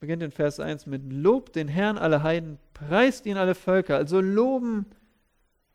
beginnt 0.00 0.22
in 0.22 0.30
Vers 0.30 0.58
1 0.58 0.86
mit 0.86 1.12
Lob 1.12 1.52
den 1.52 1.68
Herrn 1.68 1.98
alle 1.98 2.22
Heiden, 2.22 2.58
preist 2.72 3.26
ihn 3.26 3.36
alle 3.36 3.54
Völker. 3.54 3.96
Also 3.96 4.20
loben 4.20 4.86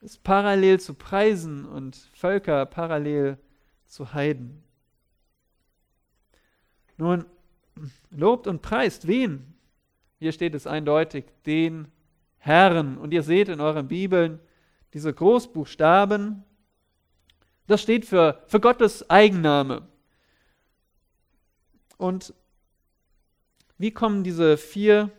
ist 0.01 0.23
parallel 0.23 0.79
zu 0.79 0.95
preisen 0.95 1.65
und 1.65 1.95
Völker 2.13 2.65
parallel 2.65 3.37
zu 3.85 4.13
Heiden. 4.13 4.63
Nun, 6.97 7.25
lobt 8.09 8.47
und 8.47 8.61
preist 8.61 9.07
wen? 9.07 9.53
Hier 10.17 10.31
steht 10.31 10.55
es 10.55 10.65
eindeutig, 10.65 11.25
den 11.45 11.87
Herrn. 12.37 12.97
Und 12.97 13.13
ihr 13.13 13.21
seht 13.21 13.49
in 13.49 13.59
euren 13.59 13.87
Bibeln 13.87 14.39
diese 14.93 15.13
Großbuchstaben. 15.13 16.43
Das 17.67 17.81
steht 17.81 18.05
für, 18.05 18.41
für 18.47 18.59
Gottes 18.59 19.09
Eigenname. 19.09 19.87
Und 21.97 22.33
wie 23.77 23.91
kommen 23.91 24.23
diese 24.23 24.57
vier 24.57 25.11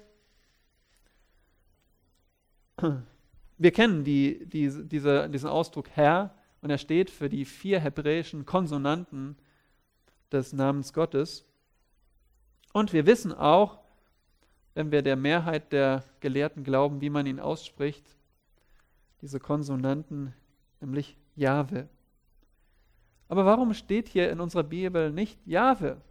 wir 3.59 3.73
kennen 3.73 4.05
die, 4.05 4.47
die, 4.47 4.87
diese, 4.87 5.29
diesen 5.31 5.49
Ausdruck 5.49 5.89
Herr 5.91 6.35
und 6.61 6.71
er 6.71 6.79
steht 6.79 7.11
für 7.11 7.29
die 7.29 7.45
vier 7.45 7.81
hebräischen 7.81 8.45
Konsonanten 8.45 9.37
des 10.31 10.53
Namens 10.53 10.93
Gottes. 10.93 11.47
Und 12.73 12.93
wir 12.93 13.07
wissen 13.07 13.33
auch, 13.33 13.79
wenn 14.75 14.93
wir 14.93 15.01
der 15.01 15.17
Mehrheit 15.17 15.73
der 15.73 16.05
Gelehrten 16.21 16.65
glauben, 16.65 17.01
wie 17.01 17.09
man 17.09 17.25
ihn 17.27 17.41
ausspricht, 17.41 18.05
diese 19.23 19.41
Konsonanten, 19.41 20.35
nämlich 20.81 21.17
Jahwe. 21.35 21.89
Aber 23.29 23.47
warum 23.47 23.73
steht 23.73 24.09
hier 24.09 24.31
in 24.31 24.41
unserer 24.41 24.65
Bibel 24.65 25.11
nicht 25.11 25.39
Jahwe? 25.47 26.03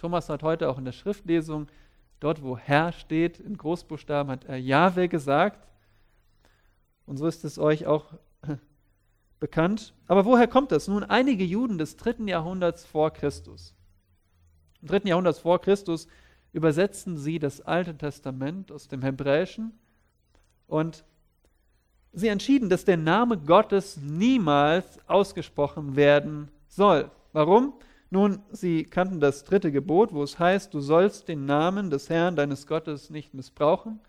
Thomas 0.00 0.30
hat 0.30 0.42
heute 0.42 0.70
auch 0.70 0.78
in 0.78 0.86
der 0.86 0.92
Schriftlesung, 0.92 1.66
dort 2.20 2.42
wo 2.42 2.56
Herr 2.56 2.90
steht, 2.92 3.38
in 3.38 3.58
Großbuchstaben 3.58 4.32
hat 4.32 4.46
er 4.46 4.56
Jahwe 4.56 5.08
gesagt. 5.08 5.68
Und 7.04 7.18
so 7.18 7.26
ist 7.26 7.44
es 7.44 7.58
euch 7.58 7.86
auch 7.86 8.14
bekannt. 9.40 9.92
Aber 10.06 10.24
woher 10.24 10.48
kommt 10.48 10.72
das? 10.72 10.88
Nun, 10.88 11.04
einige 11.04 11.44
Juden 11.44 11.76
des 11.76 11.98
dritten 11.98 12.28
Jahrhunderts 12.28 12.86
vor 12.86 13.10
Christus. 13.10 13.74
Im 14.80 14.88
dritten 14.88 15.06
Jahrhundert 15.06 15.36
vor 15.36 15.60
Christus 15.60 16.08
übersetzten 16.54 17.18
sie 17.18 17.38
das 17.38 17.60
Alte 17.60 17.94
Testament 17.94 18.72
aus 18.72 18.88
dem 18.88 19.02
Hebräischen 19.02 19.78
und 20.66 21.04
sie 22.14 22.28
entschieden, 22.28 22.70
dass 22.70 22.86
der 22.86 22.96
Name 22.96 23.36
Gottes 23.36 23.98
niemals 23.98 24.98
ausgesprochen 25.06 25.94
werden 25.94 26.50
soll. 26.68 27.10
Warum? 27.34 27.74
Nun, 28.10 28.42
sie 28.50 28.84
kannten 28.84 29.20
das 29.20 29.44
dritte 29.44 29.70
Gebot, 29.70 30.12
wo 30.12 30.22
es 30.24 30.38
heißt, 30.38 30.74
du 30.74 30.80
sollst 30.80 31.28
den 31.28 31.46
Namen 31.46 31.90
des 31.90 32.10
Herrn 32.10 32.34
deines 32.34 32.66
Gottes 32.66 33.08
nicht 33.08 33.34
missbrauchen. 33.34 34.00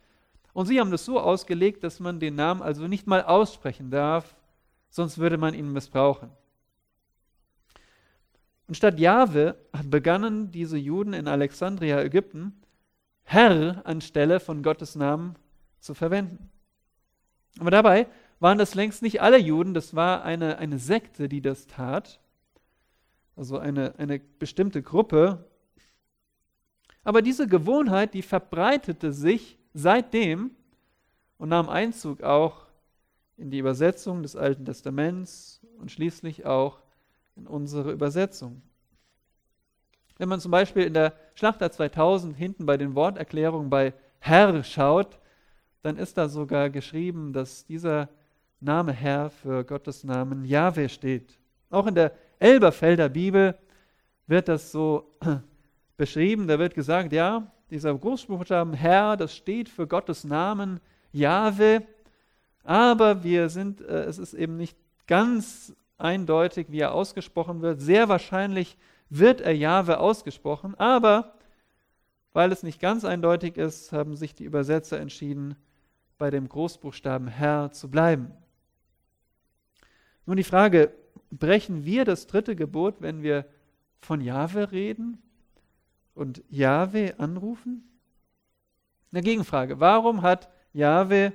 Und 0.53 0.65
sie 0.65 0.79
haben 0.79 0.91
das 0.91 1.05
so 1.05 1.19
ausgelegt, 1.19 1.83
dass 1.83 1.99
man 1.99 2.19
den 2.19 2.35
Namen 2.35 2.63
also 2.63 2.87
nicht 2.87 3.05
mal 3.05 3.23
aussprechen 3.23 3.91
darf, 3.91 4.35
sonst 4.89 5.19
würde 5.19 5.37
man 5.37 5.53
ihn 5.53 5.71
missbrauchen. 5.71 6.31
Und 8.67 8.75
statt 8.75 8.99
Jahwe 8.99 9.55
begannen 9.85 10.51
diese 10.51 10.77
Juden 10.77 11.13
in 11.13 11.27
Alexandria, 11.27 12.01
Ägypten, 12.01 12.61
Herr 13.23 13.85
anstelle 13.85 14.39
von 14.39 14.63
Gottes 14.63 14.95
Namen 14.95 15.35
zu 15.79 15.93
verwenden. 15.93 16.49
Aber 17.59 17.69
dabei 17.69 18.07
waren 18.39 18.57
das 18.57 18.73
längst 18.73 19.03
nicht 19.03 19.21
alle 19.21 19.37
Juden, 19.37 19.73
das 19.73 19.95
war 19.95 20.23
eine, 20.23 20.57
eine 20.57 20.79
Sekte, 20.79 21.29
die 21.29 21.41
das 21.41 21.67
tat, 21.67 22.19
also 23.35 23.57
eine, 23.57 23.97
eine 23.97 24.19
bestimmte 24.19 24.81
Gruppe. 24.81 25.45
Aber 27.03 27.21
diese 27.21 27.47
Gewohnheit, 27.47 28.13
die 28.13 28.21
verbreitete 28.21 29.11
sich 29.11 29.57
seitdem 29.73 30.51
und 31.37 31.49
nahm 31.49 31.69
Einzug 31.69 32.21
auch 32.21 32.67
in 33.37 33.49
die 33.49 33.59
Übersetzung 33.59 34.21
des 34.21 34.35
Alten 34.35 34.65
Testaments 34.65 35.61
und 35.79 35.91
schließlich 35.91 36.45
auch 36.45 36.79
in 37.35 37.47
unsere 37.47 37.91
Übersetzung. 37.91 38.61
Wenn 40.17 40.29
man 40.29 40.39
zum 40.39 40.51
Beispiel 40.51 40.83
in 40.83 40.93
der 40.93 41.13
Schlachter 41.33 41.71
2000 41.71 42.37
hinten 42.37 42.67
bei 42.67 42.77
den 42.77 42.93
Worterklärungen 42.93 43.71
bei 43.71 43.93
Herr 44.19 44.63
schaut, 44.63 45.19
dann 45.81 45.97
ist 45.97 46.17
da 46.17 46.29
sogar 46.29 46.69
geschrieben, 46.69 47.33
dass 47.33 47.65
dieser 47.65 48.09
Name 48.59 48.91
Herr 48.93 49.31
für 49.31 49.63
Gottes 49.63 50.03
Namen 50.03 50.45
Jahwe 50.45 50.89
steht. 50.89 51.39
Auch 51.71 51.87
in 51.87 51.95
der 51.95 52.11
Elberfelder 52.41 53.07
Bibel 53.07 53.55
wird 54.25 54.47
das 54.47 54.71
so 54.71 55.15
beschrieben. 55.97 56.47
Da 56.47 56.57
wird 56.57 56.73
gesagt, 56.73 57.13
ja, 57.13 57.51
dieser 57.69 57.95
Großbuchstaben 57.95 58.73
Herr, 58.73 59.15
das 59.15 59.35
steht 59.35 59.69
für 59.69 59.87
Gottes 59.87 60.23
Namen 60.23 60.79
Jahwe, 61.11 61.83
aber 62.63 63.23
wir 63.23 63.49
sind, 63.49 63.81
äh, 63.81 64.05
es 64.05 64.17
ist 64.17 64.33
eben 64.33 64.57
nicht 64.57 64.75
ganz 65.05 65.75
eindeutig, 65.97 66.67
wie 66.69 66.79
er 66.79 66.93
ausgesprochen 66.93 67.61
wird. 67.61 67.79
Sehr 67.79 68.09
wahrscheinlich 68.09 68.75
wird 69.09 69.41
er 69.41 69.55
Jahwe 69.55 69.99
ausgesprochen, 69.99 70.73
aber 70.79 71.35
weil 72.33 72.51
es 72.51 72.63
nicht 72.63 72.79
ganz 72.79 73.05
eindeutig 73.05 73.57
ist, 73.57 73.91
haben 73.91 74.15
sich 74.15 74.33
die 74.33 74.45
Übersetzer 74.45 74.99
entschieden, 74.99 75.55
bei 76.17 76.31
dem 76.31 76.49
Großbuchstaben 76.49 77.27
Herr 77.27 77.71
zu 77.71 77.89
bleiben. 77.89 78.31
Nun 80.25 80.37
die 80.37 80.43
Frage, 80.43 80.91
brechen 81.31 81.85
wir 81.85 82.05
das 82.05 82.27
dritte 82.27 82.55
Gebot, 82.55 82.97
wenn 82.99 83.23
wir 83.23 83.45
von 83.99 84.21
Jahwe 84.21 84.71
reden 84.71 85.17
und 86.13 86.43
Jahwe 86.49 87.19
anrufen? 87.19 87.83
Eine 89.11 89.23
Gegenfrage, 89.23 89.79
warum 89.79 90.21
hat 90.21 90.49
Jahwe 90.73 91.33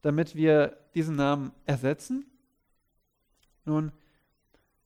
Damit 0.00 0.34
wir 0.34 0.78
diesen 0.94 1.16
Namen 1.16 1.52
ersetzen? 1.64 2.24
Nun, 3.64 3.92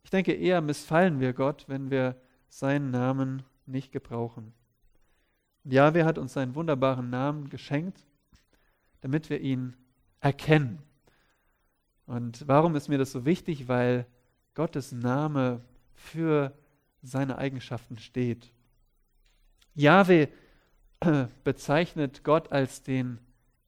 ich 0.03 0.11
denke, 0.11 0.35
eher 0.35 0.61
missfallen 0.61 1.21
wir 1.21 1.33
Gott, 1.33 1.65
wenn 1.69 1.91
wir 1.91 2.21
seinen 2.49 2.91
Namen 2.91 3.45
nicht 3.67 3.93
gebrauchen. 3.93 4.53
Und 5.65 5.73
Jahwe 5.73 6.05
hat 6.05 6.19
uns 6.19 6.33
seinen 6.33 6.55
wunderbaren 6.55 7.11
Namen 7.11 7.49
geschenkt, 7.49 8.05
damit 9.01 9.31
wir 9.31 9.41
ihn 9.41 9.77
erkennen. 10.21 10.81
Und 12.07 12.47
warum 12.47 12.77
ist 12.77 12.89
mir 12.89 12.99
das 12.99 13.13
so 13.13 13.25
wichtig? 13.25 13.69
Weil 13.69 14.07
Gottes 14.55 14.93
Name 14.93 15.61
für 15.93 16.57
seine 17.03 17.39
Eigenschaften 17.39 17.99
steht. 17.99 18.53
Jahwe 19.75 20.29
bezeichnet 21.45 22.25
Gott 22.25 22.53
als 22.53 22.83
den 22.83 23.19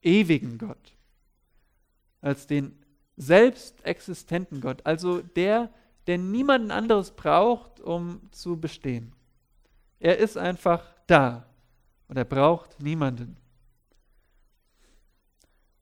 ewigen 0.01 0.57
Gott, 0.57 0.95
als 2.21 2.47
den 2.47 2.77
selbstexistenten 3.17 4.61
Gott, 4.61 4.85
also 4.85 5.21
der, 5.21 5.69
der 6.07 6.17
niemanden 6.17 6.71
anderes 6.71 7.11
braucht, 7.11 7.79
um 7.81 8.21
zu 8.31 8.59
bestehen. 8.59 9.13
Er 9.99 10.17
ist 10.17 10.37
einfach 10.37 10.83
da 11.07 11.45
und 12.07 12.17
er 12.17 12.25
braucht 12.25 12.81
niemanden. 12.81 13.37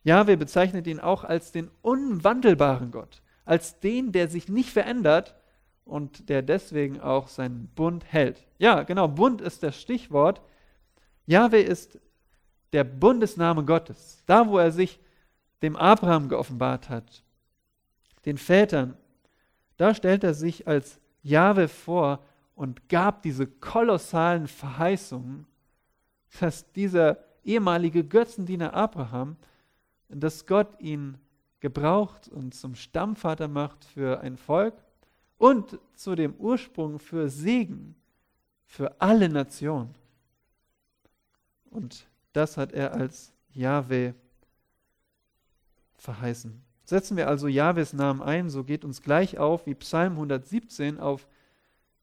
Jahwe 0.03 0.37
bezeichnet 0.37 0.87
ihn 0.87 0.99
auch 0.99 1.23
als 1.23 1.51
den 1.51 1.69
unwandelbaren 1.81 2.91
Gott, 2.91 3.21
als 3.45 3.79
den, 3.79 4.11
der 4.11 4.27
sich 4.29 4.47
nicht 4.47 4.71
verändert 4.71 5.35
und 5.83 6.29
der 6.29 6.41
deswegen 6.41 6.99
auch 7.01 7.27
seinen 7.27 7.67
Bund 7.75 8.05
hält. 8.05 8.45
Ja, 8.57 8.83
genau, 8.83 9.07
Bund 9.07 9.41
ist 9.41 9.63
das 9.63 9.79
Stichwort. 9.79 10.41
Jahwe 11.25 11.59
ist 11.59 11.99
der 12.73 12.83
Bundesname 12.83 13.65
Gottes, 13.65 14.23
da 14.25 14.47
wo 14.47 14.57
er 14.57 14.71
sich 14.71 14.99
dem 15.61 15.75
Abraham 15.75 16.29
geoffenbart 16.29 16.89
hat, 16.89 17.23
den 18.25 18.37
Vätern, 18.37 18.97
da 19.77 19.93
stellt 19.93 20.23
er 20.23 20.33
sich 20.33 20.67
als 20.67 20.99
Jahwe 21.21 21.67
vor 21.67 22.23
und 22.57 22.89
gab 22.89 23.21
diese 23.21 23.45
kolossalen 23.45 24.47
Verheißungen, 24.47 25.45
dass 26.39 26.69
dieser 26.73 27.19
ehemalige 27.43 28.03
Götzendiener 28.03 28.73
Abraham, 28.73 29.37
dass 30.09 30.47
Gott 30.47 30.81
ihn 30.81 31.19
gebraucht 31.59 32.27
und 32.27 32.55
zum 32.55 32.73
Stammvater 32.73 33.47
macht 33.47 33.85
für 33.85 34.21
ein 34.21 34.37
Volk 34.37 34.73
und 35.37 35.79
zu 35.93 36.15
dem 36.15 36.33
Ursprung 36.33 36.97
für 36.97 37.29
Segen 37.29 37.95
für 38.65 38.99
alle 38.99 39.29
Nationen. 39.29 39.93
Und 41.69 42.07
das 42.33 42.57
hat 42.57 42.71
er 42.73 42.93
als 42.93 43.33
Jahwe 43.53 44.15
verheißen. 45.97 46.59
Setzen 46.85 47.17
wir 47.17 47.27
also 47.27 47.47
Jahwes 47.47 47.93
Namen 47.93 48.23
ein, 48.23 48.49
so 48.49 48.63
geht 48.63 48.83
uns 48.83 49.03
gleich 49.03 49.37
auf, 49.37 49.67
wie 49.67 49.75
Psalm 49.75 50.13
117 50.13 50.99
auf 50.99 51.27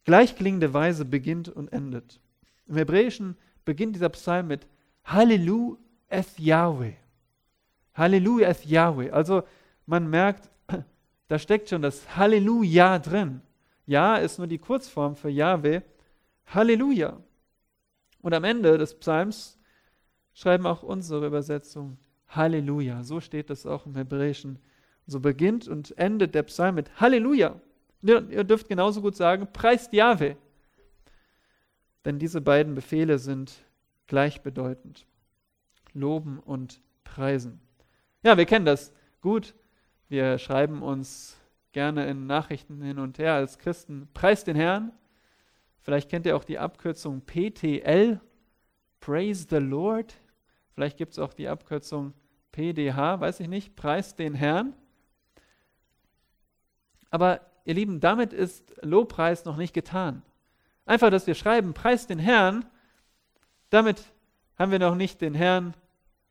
gleichklingende 0.05 0.73
Weise 0.73 1.05
beginnt 1.05 1.49
und 1.49 1.73
endet. 1.73 2.21
Im 2.67 2.77
Hebräischen 2.77 3.37
beginnt 3.65 3.97
dieser 3.97 4.11
Psalm 4.11 4.49
mit 4.49 4.67
Halleluja 5.05 5.79
es 6.09 6.39
Yahweh. 6.39 6.95
Halleluja 7.95 8.49
es 8.49 8.65
Yahweh. 8.65 9.11
Also 9.11 9.43
man 9.87 10.09
merkt, 10.09 10.51
da 11.29 11.39
steckt 11.39 11.69
schon 11.69 11.83
das 11.83 12.17
Halleluja 12.17 12.99
drin. 12.99 13.41
Ja 13.87 14.17
ist 14.17 14.39
nur 14.39 14.47
die 14.47 14.59
Kurzform 14.59 15.17
für 15.17 15.29
Yahweh. 15.29 15.81
Halleluja. 16.47 17.19
Und 18.23 18.35
am 18.35 18.45
Ende 18.45 18.79
des 18.79 18.95
Psalms 18.99 19.59
schreiben 20.33 20.67
auch 20.67 20.83
unsere 20.83 21.27
Übersetzungen 21.27 21.99
Halleluja. 22.29 23.03
So 23.03 23.21
steht 23.21 23.51
das 23.51 23.67
auch 23.67 23.87
im 23.87 23.97
Hebräischen. 23.97 24.59
So 25.07 25.21
beginnt 25.21 25.69
und 25.69 25.97
endet 25.99 26.35
der 26.35 26.45
Psalm 26.45 26.77
mit 26.77 27.01
Halleluja. 27.01 27.61
Ihr 28.05 28.45
dürft 28.45 28.69
genauso 28.69 29.01
gut 29.01 29.17
sagen, 29.17 29.49
preist 29.51 29.93
Jahwe. 29.95 30.37
Denn 32.05 32.19
diese 32.19 32.43
beiden 32.43 32.75
Befehle 32.75 33.19
sind 33.19 33.65
gleichbedeutend. 34.07 35.07
Loben 35.95 36.39
und 36.39 36.83
preisen. 37.03 37.61
Ja, 38.23 38.37
wir 38.37 38.45
kennen 38.45 38.67
das 38.67 38.93
gut. 39.23 39.55
Wir 40.09 40.37
schreiben 40.39 40.83
uns 40.83 41.39
gerne 41.73 42.07
in 42.07 42.27
Nachrichten 42.27 42.83
hin 42.83 42.99
und 42.99 43.19
her 43.19 43.35
als 43.35 43.59
Christen, 43.59 44.09
preist 44.13 44.47
den 44.47 44.57
Herrn. 44.57 44.93
Vielleicht 45.81 46.11
kennt 46.11 46.27
ihr 46.27 46.37
auch 46.37 46.45
die 46.45 46.59
Abkürzung 46.59 47.23
PTL, 47.23 48.21
Praise 49.01 49.47
the 49.49 49.57
Lord. 49.57 50.15
Vielleicht 50.71 50.99
gibt 50.99 51.13
es 51.13 51.19
auch 51.19 51.33
die 51.33 51.49
Abkürzung 51.49 52.13
PDH, 52.53 53.21
weiß 53.21 53.41
ich 53.41 53.49
nicht, 53.49 53.77
Preis 53.77 54.15
den 54.15 54.35
Herrn. 54.35 54.75
Aber 57.11 57.41
ihr 57.65 57.75
Lieben, 57.75 58.01
damit 58.01 58.33
ist 58.33 58.75
Lobpreis 58.83 59.45
noch 59.45 59.57
nicht 59.57 59.75
getan. 59.75 60.23
Einfach, 60.87 61.11
dass 61.11 61.27
wir 61.27 61.35
schreiben, 61.35 61.75
Preis 61.75 62.07
den 62.07 62.19
Herrn, 62.19 62.65
damit 63.71 64.05
haben 64.59 64.71
wir 64.71 64.79
noch 64.79 64.95
nicht 64.95 65.21
den 65.21 65.35
Herrn 65.35 65.75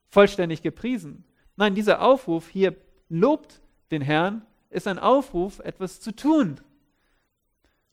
vollständig 0.09 0.61
gepriesen. 0.61 1.23
Nein, 1.55 1.75
dieser 1.75 2.01
Aufruf 2.01 2.47
hier, 2.47 2.75
lobt 3.09 3.61
den 3.91 4.01
Herrn, 4.01 4.43
ist 4.69 4.87
ein 4.87 4.99
Aufruf, 4.99 5.59
etwas 5.59 6.01
zu 6.01 6.15
tun, 6.15 6.59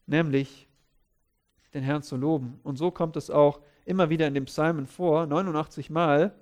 nämlich 0.06 0.68
den 1.75 1.82
Herrn 1.82 2.02
zu 2.02 2.16
loben. 2.16 2.61
Und 2.62 2.76
so 2.76 2.90
kommt 2.90 3.16
es 3.16 3.30
auch 3.30 3.61
immer 3.85 4.11
wieder 4.11 4.26
in 4.26 4.35
den 4.35 4.44
Psalmen 4.44 4.87
vor, 4.87 5.26
89 5.26 5.90
Mal. 5.90 6.35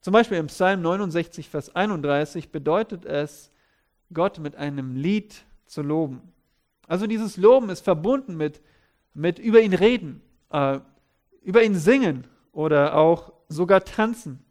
Zum 0.00 0.12
Beispiel 0.12 0.38
im 0.38 0.46
Psalm 0.46 0.82
69, 0.82 1.48
Vers 1.48 1.74
31 1.74 2.50
bedeutet 2.50 3.04
es, 3.04 3.50
Gott 4.12 4.38
mit 4.38 4.56
einem 4.56 4.96
Lied 4.96 5.44
zu 5.66 5.82
loben. 5.82 6.32
Also 6.86 7.06
dieses 7.06 7.36
Loben 7.36 7.70
ist 7.70 7.80
verbunden 7.80 8.36
mit, 8.36 8.62
mit 9.14 9.38
über 9.38 9.60
ihn 9.60 9.74
reden, 9.74 10.22
äh, 10.50 10.80
über 11.42 11.62
ihn 11.62 11.74
singen 11.74 12.26
oder 12.52 12.96
auch 12.96 13.32
sogar 13.48 13.84
tanzen. 13.84 14.44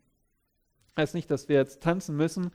Heißt 0.97 1.13
nicht, 1.13 1.29
dass 1.31 1.49
wir 1.49 1.55
jetzt 1.57 1.81
tanzen 1.81 2.15
müssen, 2.15 2.51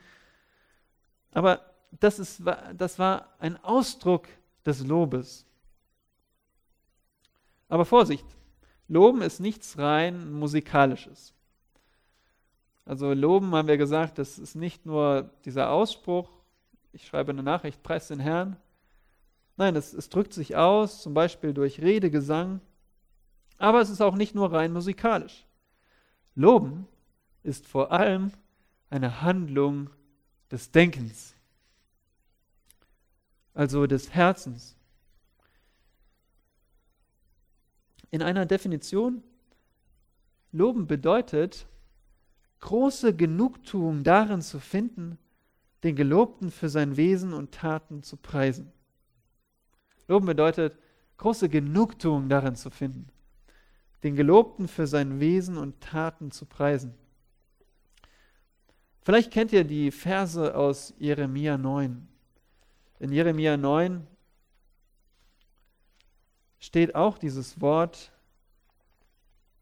aber 1.33 1.61
das, 1.99 2.19
ist, 2.19 2.43
das 2.77 2.99
war 2.99 3.35
ein 3.39 3.63
Ausdruck 3.63 4.29
des 4.65 4.87
Lobes. 4.87 5.47
Aber 7.69 7.85
Vorsicht, 7.85 8.27
Loben 8.89 9.23
ist 9.23 9.41
nichts 9.41 9.79
rein 9.79 10.33
musikalisches. 10.33 11.33
Also 12.85 13.13
Loben 13.13 13.55
haben 13.55 13.69
wir 13.69 13.77
gesagt, 13.77 14.19
das 14.19 14.39
ist 14.39 14.57
nicht 14.57 14.85
nur 14.85 15.31
dieser 15.45 15.71
Ausspruch, 15.71 16.29
ich 16.93 17.07
schreibe 17.07 17.31
eine 17.31 17.43
Nachricht, 17.43 17.83
preis 17.83 18.09
den 18.09 18.21
Herrn. 18.21 18.57
Nein, 19.57 19.77
es, 19.77 19.93
es 19.93 20.09
drückt 20.09 20.33
sich 20.33 20.57
aus, 20.57 21.03
zum 21.03 21.15
Beispiel 21.15 21.53
durch 21.53 21.81
Rede, 21.81 22.11
Gesang. 22.11 22.61
Aber 23.59 23.81
es 23.81 23.91
ist 23.91 24.01
auch 24.01 24.17
nicht 24.17 24.35
nur 24.35 24.53
rein 24.53 24.73
musikalisch. 24.73 25.47
Loben 26.35 26.87
ist 27.43 27.67
vor 27.67 27.93
allem 27.93 28.33
eine 28.89 29.23
Handlung 29.23 29.91
des 30.51 30.71
Denkens, 30.71 31.35
also 33.55 33.87
des 33.87 34.15
Herzens. 34.15 34.77
In 38.11 38.23
einer 38.23 38.47
Definition, 38.47 39.23
Loben 40.53 40.87
bedeutet, 40.87 41.67
große 42.59 43.15
Genugtuung 43.15 44.03
darin 44.03 44.43
zu 44.43 44.59
finden, 44.59 45.19
den 45.83 45.97
Gelobten 45.97 46.51
für 46.51 46.69
sein 46.69 46.97
Wesen 46.97 47.33
und 47.33 47.53
Taten 47.53 48.03
zu 48.03 48.17
preisen. 48.17 48.73
Loben 50.09 50.27
bedeutet, 50.27 50.79
große 51.17 51.49
Genugtuung 51.49 52.29
darin 52.29 52.57
zu 52.57 52.71
finden, 52.71 53.09
den 54.03 54.17
Gelobten 54.17 54.69
für 54.69 54.87
sein 54.87 55.21
Wesen 55.21 55.57
und 55.57 55.81
Taten 55.81 56.31
zu 56.31 56.47
preisen. 56.47 56.95
Vielleicht 59.03 59.31
kennt 59.31 59.53
ihr 59.53 59.65
die 59.65 59.91
Verse 59.91 60.55
aus 60.55 60.95
Jeremia 60.99 61.57
9. 61.57 62.09
In 62.99 63.13
Jeremia 63.13 63.57
9 63.57 64.07
steht 66.59 66.95
auch 66.95 67.17
dieses 67.17 67.61
Wort, 67.61 68.13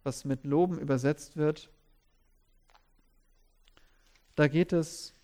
was 0.03 0.25
mit 0.25 0.45
Loben 0.45 0.79
übersetzt 0.79 1.37
wird. 1.37 1.71
Da 4.35 4.49
geht 4.49 4.73
es 4.73 5.15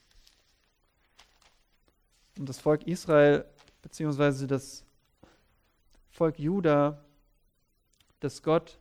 um 2.39 2.47
das 2.47 2.59
Volk 2.59 2.87
Israel 2.87 3.45
beziehungsweise 3.83 4.47
das 4.47 4.85
Volk 6.11 6.39
Juda, 6.39 7.05
das 8.21 8.43
Gott 8.43 8.79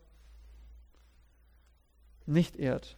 nicht 2.26 2.56
ehrt. 2.56 2.98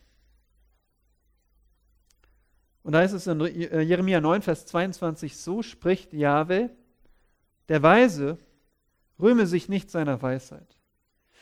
Und 2.84 2.92
da 2.92 3.02
ist 3.02 3.14
es 3.14 3.26
in 3.26 3.42
äh, 3.42 3.82
Jeremia 3.82 4.22
9, 4.22 4.44
Vers 4.44 4.68
22, 4.68 5.38
so 5.38 5.64
spricht 5.64 6.14
Jahwe, 6.14 6.70
der 7.68 7.82
Weise 7.82 8.38
rühme 9.20 9.48
sich 9.48 9.70
nicht 9.70 9.90
seiner 9.90 10.22
Weisheit. 10.22 10.78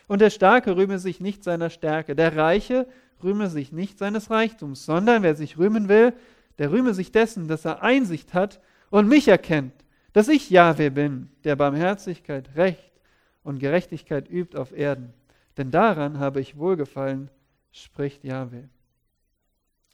Und 0.08 0.19
der 0.19 0.30
Starke 0.30 0.78
rühme 0.78 0.99
sich 0.99 1.19
nicht 1.19 1.43
seiner 1.43 1.69
Stärke. 1.69 2.15
Der 2.15 2.36
Reiche 2.36 2.88
rühme 3.21 3.49
sich 3.49 3.71
nicht 3.71 3.97
seines 3.97 4.30
Reichtums, 4.30 4.86
sondern 4.86 5.23
wer 5.23 5.36
sich 5.36 5.58
rühmen 5.58 5.89
will, 5.89 6.13
der 6.60 6.71
rühme 6.71 6.93
sich 6.93 7.12
dessen, 7.12 7.47
dass 7.47 7.65
er 7.65 7.82
Einsicht 7.84 8.34
hat 8.34 8.62
und 8.93 9.08
mich 9.08 9.27
erkennt, 9.27 9.73
dass 10.12 10.27
ich 10.27 10.51
Jahwe 10.51 10.91
bin, 10.91 11.32
der 11.45 11.56
Barmherzigkeit, 11.56 12.56
Recht 12.56 12.91
und 13.41 13.58
Gerechtigkeit 13.58 14.29
übt 14.29 14.56
auf 14.56 14.71
Erden. 14.71 15.15
Denn 15.58 15.71
daran 15.71 16.19
habe 16.19 16.39
ich 16.39 16.60
wohlgefallen, 16.60 17.32
spricht 17.71 18.23
Jahwe. 18.23 18.69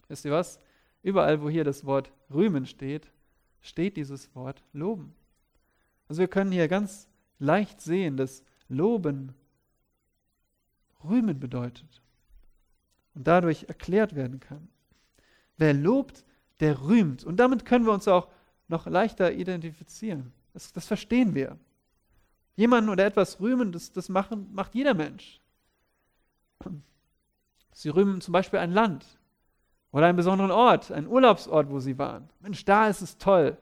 Wisst 0.09 0.25
ihr 0.25 0.33
was? 0.33 0.59
Überall, 1.01 1.41
wo 1.41 1.49
hier 1.49 1.63
das 1.63 1.85
Wort 1.85 2.11
rühmen 2.29 2.65
steht, 2.65 3.09
steht 3.61 3.95
dieses 3.95 4.35
Wort 4.35 4.61
loben. 4.73 5.15
Also 6.09 6.19
wir 6.19 6.27
können 6.27 6.51
hier 6.51 6.67
ganz 6.67 7.07
leicht 7.39 7.79
sehen, 7.79 8.17
dass 8.17 8.43
loben 8.67 9.33
rühmen 11.05 11.39
bedeutet 11.39 12.01
und 13.15 13.25
dadurch 13.27 13.63
erklärt 13.69 14.13
werden 14.13 14.41
kann. 14.41 14.67
Wer 15.55 15.73
lobt, 15.73 16.25
der 16.59 16.81
rühmt. 16.81 17.23
Und 17.23 17.37
damit 17.37 17.63
können 17.63 17.85
wir 17.85 17.93
uns 17.93 18.09
auch 18.09 18.27
noch 18.69 18.85
leichter 18.87 19.33
identifizieren. 19.33 20.31
Das, 20.53 20.71
das 20.71 20.87
verstehen 20.87 21.35
wir. 21.35 21.57
Jemanden 22.55 22.89
oder 22.89 23.05
etwas 23.05 23.39
rühmen, 23.39 23.71
das, 23.71 23.91
das 23.91 24.09
machen, 24.09 24.49
macht 24.53 24.75
jeder 24.75 24.93
Mensch. 24.93 25.41
Sie 27.71 27.89
rühmen 27.89 28.19
zum 28.19 28.33
Beispiel 28.33 28.59
ein 28.59 28.71
Land 28.71 29.05
oder 29.91 30.07
einen 30.07 30.17
besonderen 30.17 30.51
Ort, 30.51 30.91
einen 30.91 31.07
Urlaubsort, 31.07 31.69
wo 31.69 31.79
sie 31.79 31.97
waren. 31.97 32.29
Mensch, 32.41 32.65
da 32.65 32.87
ist 32.87 33.01
es 33.01 33.17
toll. 33.17 33.57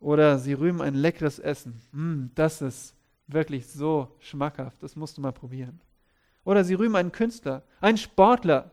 Oder 0.00 0.38
sie 0.38 0.54
rühmen 0.54 0.80
ein 0.80 0.94
leckeres 0.94 1.38
Essen. 1.38 1.80
Mm, 1.92 2.26
das 2.34 2.62
ist 2.62 2.96
wirklich 3.26 3.68
so 3.68 4.16
schmackhaft, 4.18 4.82
das 4.82 4.96
musst 4.96 5.16
du 5.16 5.20
mal 5.20 5.32
probieren. 5.32 5.80
Oder 6.44 6.64
sie 6.64 6.74
rühmen 6.74 6.96
einen 6.96 7.12
Künstler, 7.12 7.62
einen 7.80 7.98
Sportler. 7.98 8.72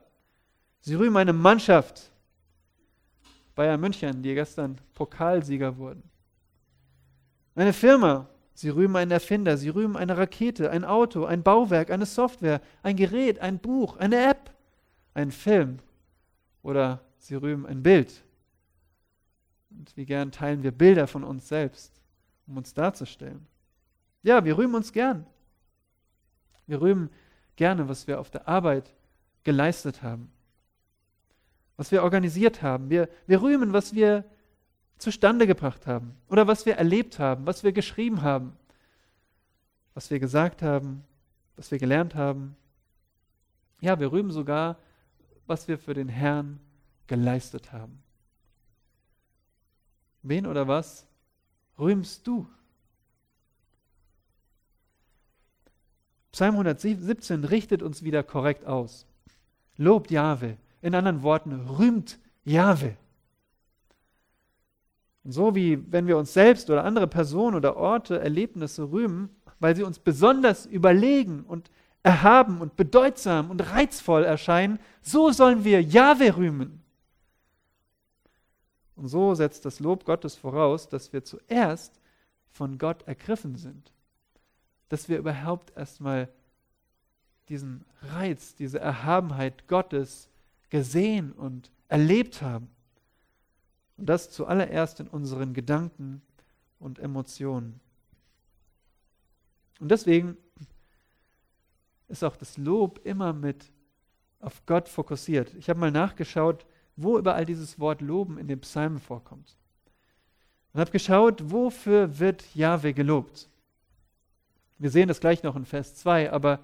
Sie 0.79 0.95
rühmen 0.95 1.17
eine 1.17 1.33
Mannschaft. 1.33 2.11
Bayern 3.57 3.81
München, 3.81 4.21
die 4.21 4.35
gestern 4.35 4.77
Pokalsieger 4.93 5.77
wurden. 5.77 6.03
Eine 7.55 7.73
Firma, 7.73 8.29
sie 8.53 8.69
rühmen 8.69 8.95
einen 8.95 9.09
Erfinder, 9.09 9.57
sie 9.57 9.69
rühmen 9.69 9.97
eine 9.97 10.15
Rakete, 10.15 10.69
ein 10.69 10.85
Auto, 10.85 11.25
ein 11.25 11.41
Bauwerk, 11.41 11.89
eine 11.89 12.05
Software, 12.05 12.61
ein 12.83 12.95
Gerät, 12.95 13.39
ein 13.39 13.57
Buch, 13.57 13.97
eine 13.97 14.29
App, 14.29 14.53
einen 15.15 15.31
Film 15.31 15.79
oder 16.61 17.01
sie 17.17 17.33
rühmen 17.33 17.65
ein 17.65 17.81
Bild. 17.81 18.23
Und 19.71 19.97
wie 19.97 20.05
gern 20.05 20.31
teilen 20.31 20.61
wir 20.61 20.71
Bilder 20.71 21.07
von 21.07 21.23
uns 21.23 21.47
selbst, 21.47 21.99
um 22.45 22.57
uns 22.57 22.75
darzustellen. 22.75 23.47
Ja, 24.21 24.45
wir 24.45 24.55
rühmen 24.55 24.75
uns 24.75 24.93
gern. 24.93 25.25
Wir 26.67 26.79
rühmen 26.79 27.09
gerne, 27.55 27.89
was 27.89 28.05
wir 28.05 28.19
auf 28.19 28.29
der 28.29 28.47
Arbeit 28.47 28.93
geleistet 29.43 30.03
haben, 30.03 30.31
was 31.77 31.91
wir 31.91 32.03
organisiert 32.03 32.61
haben. 32.61 32.89
Wir, 32.89 33.07
wir 33.27 33.41
rühmen, 33.41 33.71
was 33.71 33.93
wir 33.93 34.25
zustande 34.97 35.45
gebracht 35.45 35.85
haben 35.85 36.17
oder 36.27 36.47
was 36.47 36.65
wir 36.65 36.75
erlebt 36.75 37.19
haben, 37.19 37.45
was 37.45 37.63
wir 37.63 37.71
geschrieben 37.71 38.23
haben, 38.23 38.57
was 39.93 40.09
wir 40.09 40.19
gesagt 40.19 40.63
haben, 40.63 41.03
was 41.55 41.71
wir 41.71 41.77
gelernt 41.77 42.15
haben. 42.15 42.55
Ja, 43.79 43.99
wir 43.99 44.11
rühmen 44.11 44.31
sogar, 44.31 44.77
was 45.45 45.67
wir 45.67 45.77
für 45.77 45.93
den 45.93 46.09
Herrn 46.09 46.59
geleistet 47.05 47.71
haben. 47.71 48.01
Wen 50.23 50.47
oder 50.47 50.67
was 50.67 51.07
rühmst 51.77 52.25
du? 52.25 52.47
Psalm 56.31 56.55
117 56.55 57.43
richtet 57.45 57.81
uns 57.81 58.03
wieder 58.03 58.23
korrekt 58.23 58.65
aus. 58.65 59.05
Lobt 59.77 60.11
Jahwe. 60.11 60.57
In 60.81 60.95
anderen 60.95 61.23
Worten, 61.23 61.51
rühmt 61.67 62.19
Jahwe. 62.43 62.95
Und 65.23 65.31
so 65.33 65.55
wie 65.55 65.91
wenn 65.91 66.07
wir 66.07 66.17
uns 66.17 66.33
selbst 66.33 66.69
oder 66.69 66.85
andere 66.85 67.07
Personen 67.07 67.55
oder 67.55 67.75
Orte, 67.75 68.19
Erlebnisse 68.19 68.91
rühmen, 68.91 69.29
weil 69.59 69.75
sie 69.75 69.83
uns 69.83 69.99
besonders 69.99 70.65
überlegen 70.65 71.43
und 71.43 71.69
erhaben 72.03 72.61
und 72.61 72.77
bedeutsam 72.77 73.51
und 73.51 73.59
reizvoll 73.71 74.23
erscheinen, 74.23 74.79
so 75.01 75.31
sollen 75.31 75.65
wir 75.65 75.81
Jahwe 75.81 76.37
rühmen. 76.37 76.81
Und 78.95 79.09
so 79.09 79.35
setzt 79.35 79.65
das 79.65 79.79
Lob 79.79 80.05
Gottes 80.05 80.35
voraus, 80.35 80.87
dass 80.87 81.11
wir 81.11 81.23
zuerst 81.23 81.99
von 82.49 82.77
Gott 82.77 83.03
ergriffen 83.03 83.55
sind. 83.55 83.91
Dass 84.89 85.09
wir 85.09 85.17
überhaupt 85.17 85.75
erstmal 85.75 86.29
diesen 87.49 87.85
Reiz, 88.01 88.55
diese 88.55 88.79
Erhabenheit 88.79 89.67
Gottes 89.67 90.29
gesehen 90.69 91.31
und 91.31 91.71
erlebt 91.87 92.41
haben. 92.41 92.69
Und 93.97 94.07
das 94.07 94.29
zuallererst 94.29 94.99
in 94.99 95.07
unseren 95.07 95.53
Gedanken 95.53 96.21
und 96.79 96.99
Emotionen. 96.99 97.79
Und 99.79 99.89
deswegen 99.89 100.37
ist 102.07 102.23
auch 102.23 102.35
das 102.35 102.57
Lob 102.57 102.99
immer 103.05 103.33
mit 103.33 103.71
auf 104.39 104.65
Gott 104.65 104.87
fokussiert. 104.87 105.53
Ich 105.55 105.69
habe 105.69 105.79
mal 105.79 105.91
nachgeschaut, 105.91 106.65
wo 106.95 107.17
überall 107.17 107.45
dieses 107.45 107.79
Wort 107.79 108.01
Loben 108.01 108.37
in 108.37 108.47
den 108.47 108.61
Psalmen 108.61 108.99
vorkommt. 108.99 109.57
Und 110.73 110.79
habe 110.79 110.91
geschaut, 110.91 111.51
wofür 111.51 112.19
wird 112.19 112.55
Jahwe 112.55 112.93
gelobt. 112.93 113.49
Wir 114.77 114.91
sehen 114.91 115.07
das 115.07 115.19
gleich 115.19 115.41
noch 115.43 115.55
in 115.55 115.65
Vers 115.65 115.95
2, 115.95 116.31
aber 116.31 116.63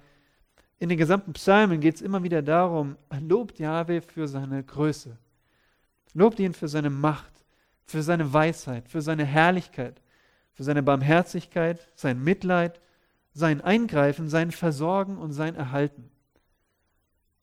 in 0.78 0.88
den 0.88 0.98
gesamten 0.98 1.32
Psalmen 1.32 1.80
geht 1.80 1.96
es 1.96 2.02
immer 2.02 2.22
wieder 2.22 2.42
darum, 2.42 2.96
lobt 3.20 3.58
Jahwe 3.58 4.02
für 4.02 4.28
seine 4.28 4.62
Größe. 4.62 5.16
Lobt 6.14 6.38
ihn 6.40 6.52
für 6.52 6.68
seine 6.68 6.90
Macht, 6.90 7.32
für 7.86 8.02
seine 8.02 8.32
Weisheit, 8.32 8.88
für 8.88 9.02
seine 9.02 9.24
Herrlichkeit, 9.24 10.00
für 10.52 10.64
seine 10.64 10.82
Barmherzigkeit, 10.82 11.88
sein 11.94 12.22
Mitleid, 12.22 12.80
sein 13.32 13.60
Eingreifen, 13.60 14.28
sein 14.28 14.52
Versorgen 14.52 15.18
und 15.18 15.32
sein 15.32 15.56
Erhalten. 15.56 16.10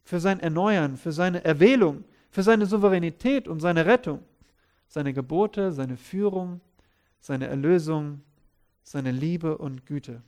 Für 0.04 0.20
sein 0.20 0.40
Erneuern, 0.40 0.98
für 0.98 1.12
seine 1.12 1.44
Erwählung, 1.44 2.06
für 2.30 2.44
seine 2.44 2.66
Souveränität 2.66 3.48
und 3.48 3.60
seine 3.60 3.86
Rettung, 3.86 4.24
seine 4.88 5.14
Gebote, 5.14 5.74
seine 5.74 5.98
Führung, 5.98 6.62
seine 7.20 7.48
Erlösung, 7.48 8.22
seine 8.84 9.12
Liebe 9.12 9.58
und 9.58 9.86
Güte. 9.86 10.22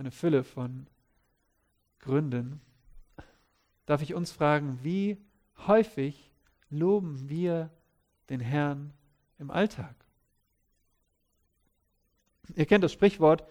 Eine 0.00 0.10
Fülle 0.10 0.44
von 0.44 0.86
Gründen. 1.98 2.62
Darf 3.84 4.00
ich 4.00 4.14
uns 4.14 4.32
fragen, 4.32 4.78
wie 4.82 5.18
häufig 5.66 6.32
loben 6.70 7.28
wir 7.28 7.68
den 8.30 8.40
Herrn 8.40 8.94
im 9.38 9.50
Alltag? 9.50 9.94
Ihr 12.54 12.64
kennt 12.64 12.82
das 12.82 12.94
Sprichwort, 12.94 13.44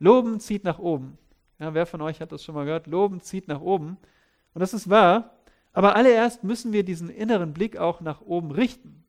Loben 0.00 0.40
zieht 0.40 0.64
nach 0.64 0.80
oben. 0.80 1.18
Ja, 1.60 1.72
wer 1.72 1.86
von 1.86 2.00
euch 2.00 2.20
hat 2.20 2.32
das 2.32 2.42
schon 2.42 2.56
mal 2.56 2.64
gehört? 2.64 2.88
Loben 2.88 3.20
zieht 3.20 3.46
nach 3.46 3.60
oben. 3.60 3.96
Und 4.54 4.60
das 4.60 4.74
ist 4.74 4.90
wahr. 4.90 5.36
Aber 5.72 5.94
allererst 5.94 6.42
müssen 6.42 6.72
wir 6.72 6.84
diesen 6.84 7.10
inneren 7.10 7.52
Blick 7.52 7.76
auch 7.76 8.00
nach 8.00 8.22
oben 8.22 8.50
richten. 8.50 9.04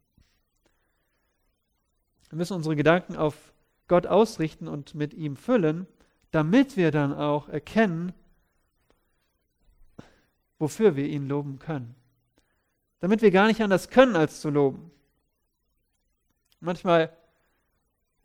Wir 2.30 2.38
müssen 2.38 2.56
unsere 2.56 2.76
Gedanken 2.76 3.16
auf 3.16 3.52
Gott 3.88 4.06
ausrichten 4.06 4.68
und 4.68 4.94
mit 4.94 5.16
ihm 5.16 5.38
füllen, 5.38 5.88
damit 6.34 6.78
wir 6.78 6.90
dann 6.90 7.14
auch 7.14 7.48
erkennen, 7.48 8.12
wofür 10.58 10.96
wir 10.96 11.06
ihn 11.08 11.28
loben 11.28 11.60
können. 11.60 11.94
Damit 13.00 13.22
wir 13.22 13.30
gar 13.30 13.46
nicht 13.46 13.62
anders 13.62 13.90
können, 13.90 14.16
als 14.16 14.42
zu 14.42 14.50
loben. 14.50 14.90
Manchmal, 16.60 17.16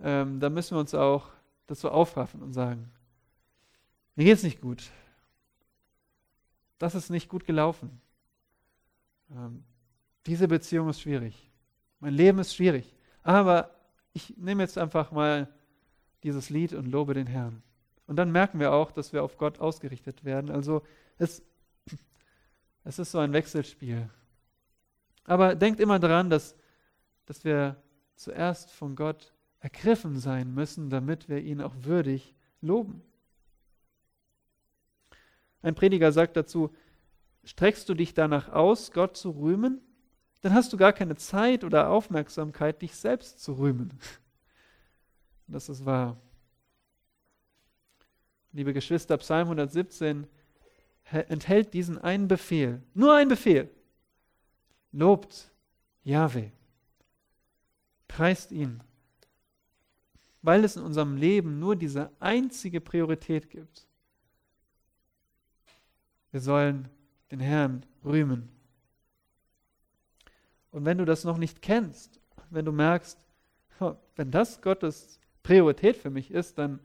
ähm, 0.00 0.40
da 0.40 0.48
müssen 0.48 0.74
wir 0.74 0.80
uns 0.80 0.94
auch 0.94 1.28
dazu 1.66 1.90
aufraffen 1.90 2.40
und 2.40 2.54
sagen, 2.54 2.90
mir 4.16 4.24
geht 4.24 4.38
es 4.38 4.42
nicht 4.42 4.62
gut. 4.62 4.90
Das 6.78 6.94
ist 6.94 7.10
nicht 7.10 7.28
gut 7.28 7.44
gelaufen. 7.44 8.00
Ähm, 9.30 9.64
diese 10.24 10.48
Beziehung 10.48 10.88
ist 10.88 11.02
schwierig. 11.02 11.50
Mein 12.00 12.14
Leben 12.14 12.38
ist 12.38 12.54
schwierig. 12.54 12.94
Aber 13.22 13.70
ich 14.14 14.34
nehme 14.38 14.62
jetzt 14.62 14.78
einfach 14.78 15.12
mal 15.12 15.52
dieses 16.22 16.48
Lied 16.48 16.72
und 16.72 16.86
lobe 16.86 17.12
den 17.12 17.26
Herrn. 17.26 17.62
Und 18.08 18.16
dann 18.16 18.32
merken 18.32 18.58
wir 18.58 18.72
auch, 18.72 18.90
dass 18.90 19.12
wir 19.12 19.22
auf 19.22 19.36
Gott 19.36 19.60
ausgerichtet 19.60 20.24
werden. 20.24 20.50
Also 20.50 20.82
es, 21.18 21.42
es 22.84 22.98
ist 22.98 23.10
so 23.10 23.18
ein 23.18 23.34
Wechselspiel. 23.34 24.08
Aber 25.24 25.54
denkt 25.54 25.78
immer 25.78 25.98
daran, 25.98 26.30
dass, 26.30 26.56
dass 27.26 27.44
wir 27.44 27.76
zuerst 28.16 28.72
von 28.72 28.96
Gott 28.96 29.34
ergriffen 29.60 30.18
sein 30.18 30.54
müssen, 30.54 30.88
damit 30.88 31.28
wir 31.28 31.40
ihn 31.40 31.60
auch 31.60 31.74
würdig 31.80 32.34
loben. 32.62 33.02
Ein 35.60 35.74
Prediger 35.74 36.10
sagt 36.10 36.34
dazu, 36.38 36.74
streckst 37.44 37.90
du 37.90 37.94
dich 37.94 38.14
danach 38.14 38.48
aus, 38.48 38.90
Gott 38.90 39.18
zu 39.18 39.32
rühmen, 39.32 39.82
dann 40.40 40.54
hast 40.54 40.72
du 40.72 40.78
gar 40.78 40.94
keine 40.94 41.16
Zeit 41.16 41.62
oder 41.62 41.90
Aufmerksamkeit, 41.90 42.80
dich 42.80 42.94
selbst 42.94 43.42
zu 43.42 43.52
rühmen. 43.52 43.98
Das 45.50 45.70
ist 45.70 45.86
wahr. 45.86 46.20
Liebe 48.52 48.72
Geschwister, 48.72 49.16
Psalm 49.18 49.48
117 49.48 50.26
enthält 51.10 51.74
diesen 51.74 51.98
einen 51.98 52.28
Befehl, 52.28 52.82
nur 52.94 53.14
einen 53.14 53.28
Befehl. 53.28 53.70
Lobt 54.92 55.50
Yahweh, 56.02 56.50
preist 58.08 58.52
ihn, 58.52 58.82
weil 60.42 60.64
es 60.64 60.76
in 60.76 60.82
unserem 60.82 61.16
Leben 61.16 61.58
nur 61.58 61.76
diese 61.76 62.10
einzige 62.20 62.80
Priorität 62.80 63.50
gibt. 63.50 63.86
Wir 66.30 66.40
sollen 66.40 66.88
den 67.30 67.40
Herrn 67.40 67.84
rühmen. 68.04 68.48
Und 70.70 70.84
wenn 70.84 70.98
du 70.98 71.04
das 71.04 71.24
noch 71.24 71.38
nicht 71.38 71.62
kennst, 71.62 72.20
wenn 72.50 72.64
du 72.64 72.72
merkst, 72.72 73.18
wenn 74.16 74.30
das 74.30 74.60
Gottes 74.60 75.20
Priorität 75.42 75.96
für 75.96 76.10
mich 76.10 76.30
ist, 76.30 76.58
dann, 76.58 76.80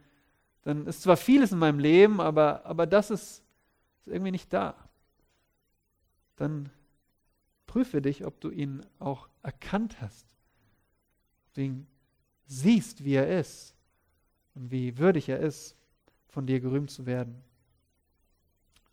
dann 0.64 0.86
ist 0.86 1.02
zwar 1.02 1.16
vieles 1.16 1.52
in 1.52 1.58
meinem 1.58 1.78
Leben, 1.78 2.20
aber, 2.20 2.64
aber 2.64 2.86
das 2.86 3.10
ist, 3.10 3.44
ist 3.98 4.06
irgendwie 4.06 4.32
nicht 4.32 4.52
da. 4.52 4.74
Dann 6.36 6.70
prüfe 7.66 8.00
dich, 8.00 8.24
ob 8.24 8.40
du 8.40 8.50
ihn 8.50 8.84
auch 8.98 9.28
erkannt 9.42 10.00
hast. 10.00 10.34
Ob 11.46 11.54
du 11.54 11.60
ihn 11.60 11.86
siehst, 12.46 13.04
wie 13.04 13.14
er 13.14 13.38
ist 13.38 13.74
und 14.54 14.70
wie 14.70 14.98
würdig 14.98 15.28
er 15.28 15.38
ist, 15.38 15.76
von 16.28 16.46
dir 16.46 16.60
gerühmt 16.60 16.90
zu 16.90 17.06
werden. 17.06 17.42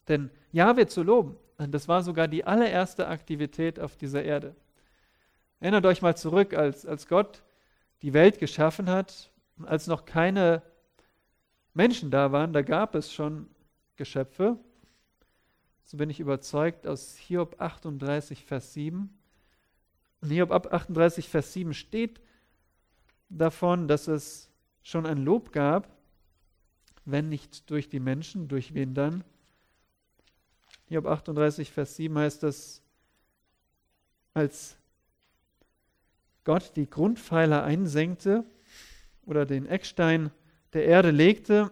Denn 0.08 0.30
Jahwe 0.52 0.88
zu 0.88 1.04
loben, 1.04 1.38
das 1.58 1.88
war 1.88 2.04
sogar 2.04 2.28
die 2.28 2.44
allererste 2.44 3.08
Aktivität 3.08 3.80
auf 3.80 3.96
dieser 3.96 4.24
Erde. 4.24 4.56
Erinnert 5.60 5.86
euch 5.86 6.02
mal 6.02 6.18
zurück, 6.18 6.54
als, 6.54 6.86
als 6.86 7.08
Gott 7.08 7.44
die 8.02 8.14
Welt 8.14 8.40
geschaffen 8.40 8.90
hat, 8.90 9.32
als 9.64 9.88
noch 9.88 10.06
keine 10.06 10.64
Menschen 11.74 12.12
da 12.12 12.32
waren, 12.32 12.54
da 12.54 12.62
gab 12.62 12.96
es 12.96 13.14
schon 13.14 13.48
Geschöpfe. 13.96 14.58
So 15.84 15.98
bin 15.98 16.10
ich 16.10 16.20
überzeugt 16.20 16.88
aus 16.88 17.18
Hiob 17.18 17.60
38, 17.60 18.46
Vers 18.46 18.74
7. 18.74 19.10
In 20.22 20.30
Hiob 20.30 20.52
38, 20.52 21.30
Vers 21.30 21.54
7 21.54 21.74
steht 21.74 22.22
davon, 23.30 23.88
dass 23.88 24.08
es 24.08 24.50
schon 24.84 25.06
ein 25.06 25.24
Lob 25.24 25.52
gab, 25.52 25.90
wenn 27.06 27.30
nicht 27.30 27.70
durch 27.70 27.90
die 27.90 28.00
Menschen, 28.00 28.48
durch 28.48 28.74
wen 28.74 28.94
dann? 28.94 29.24
Hiob 30.88 31.06
38, 31.06 31.72
Vers 31.72 31.96
7 31.96 32.18
heißt 32.18 32.44
das, 32.44 32.82
als 34.34 34.78
Gott 36.44 36.74
die 36.76 36.90
Grundpfeiler 36.90 37.64
einsenkte 37.64 38.46
oder 39.26 39.46
den 39.46 39.66
Eckstein 39.66 40.32
der 40.74 40.86
Erde 40.86 41.12
legte, 41.12 41.72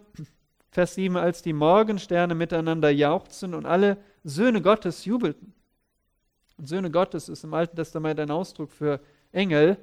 Vers 0.71 0.95
7, 0.95 1.17
als 1.17 1.41
die 1.41 1.53
Morgensterne 1.53 2.35
miteinander 2.35 2.89
jauchzen 2.89 3.53
und 3.53 3.65
alle 3.65 3.97
Söhne 4.23 4.61
Gottes 4.61 5.05
jubelten. 5.05 5.53
Und 6.57 6.67
Söhne 6.67 6.91
Gottes 6.91 7.29
ist 7.29 7.43
im 7.43 7.53
Alten 7.53 7.75
Testament 7.75 8.19
ein 8.19 8.31
Ausdruck 8.31 8.71
für 8.71 8.99
Engel. 9.31 9.77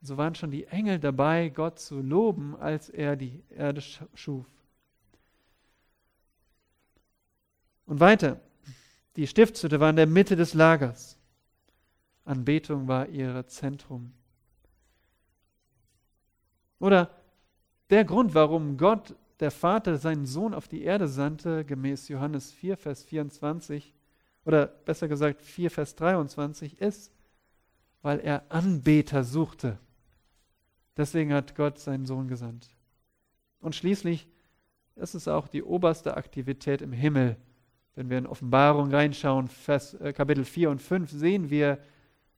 So 0.00 0.16
waren 0.16 0.34
schon 0.34 0.50
die 0.50 0.64
Engel 0.66 0.98
dabei, 0.98 1.48
Gott 1.48 1.80
zu 1.80 2.00
loben, 2.00 2.56
als 2.56 2.88
er 2.88 3.16
die 3.16 3.42
Erde 3.50 3.82
schuf. 4.14 4.46
Und 7.86 8.00
weiter, 8.00 8.40
die 9.16 9.26
Stiftshütte 9.26 9.80
war 9.80 9.90
in 9.90 9.96
der 9.96 10.06
Mitte 10.06 10.36
des 10.36 10.54
Lagers. 10.54 11.18
Anbetung 12.24 12.88
war 12.88 13.08
ihr 13.08 13.46
Zentrum. 13.46 14.12
Oder 16.78 17.15
der 17.90 18.04
Grund, 18.04 18.34
warum 18.34 18.76
Gott, 18.76 19.14
der 19.40 19.50
Vater, 19.50 19.98
seinen 19.98 20.26
Sohn 20.26 20.54
auf 20.54 20.68
die 20.68 20.82
Erde 20.82 21.08
sandte, 21.08 21.64
gemäß 21.64 22.08
Johannes 22.08 22.52
4, 22.52 22.76
Vers 22.76 23.04
24, 23.04 23.94
oder 24.44 24.66
besser 24.66 25.08
gesagt 25.08 25.42
4, 25.42 25.70
Vers 25.70 25.94
23, 25.96 26.80
ist, 26.80 27.12
weil 28.02 28.20
er 28.20 28.44
Anbeter 28.48 29.24
suchte. 29.24 29.78
Deswegen 30.96 31.32
hat 31.32 31.54
Gott 31.54 31.78
seinen 31.78 32.06
Sohn 32.06 32.28
gesandt. 32.28 32.68
Und 33.60 33.74
schließlich 33.74 34.28
ist 34.94 35.14
es 35.14 35.28
auch 35.28 35.48
die 35.48 35.62
oberste 35.62 36.16
Aktivität 36.16 36.80
im 36.80 36.92
Himmel. 36.92 37.36
Wenn 37.94 38.08
wir 38.08 38.18
in 38.18 38.26
Offenbarung 38.26 38.90
reinschauen, 38.90 39.48
Vers, 39.48 39.94
äh, 39.94 40.12
Kapitel 40.12 40.44
4 40.44 40.70
und 40.70 40.80
5, 40.80 41.10
sehen 41.10 41.50
wir, 41.50 41.78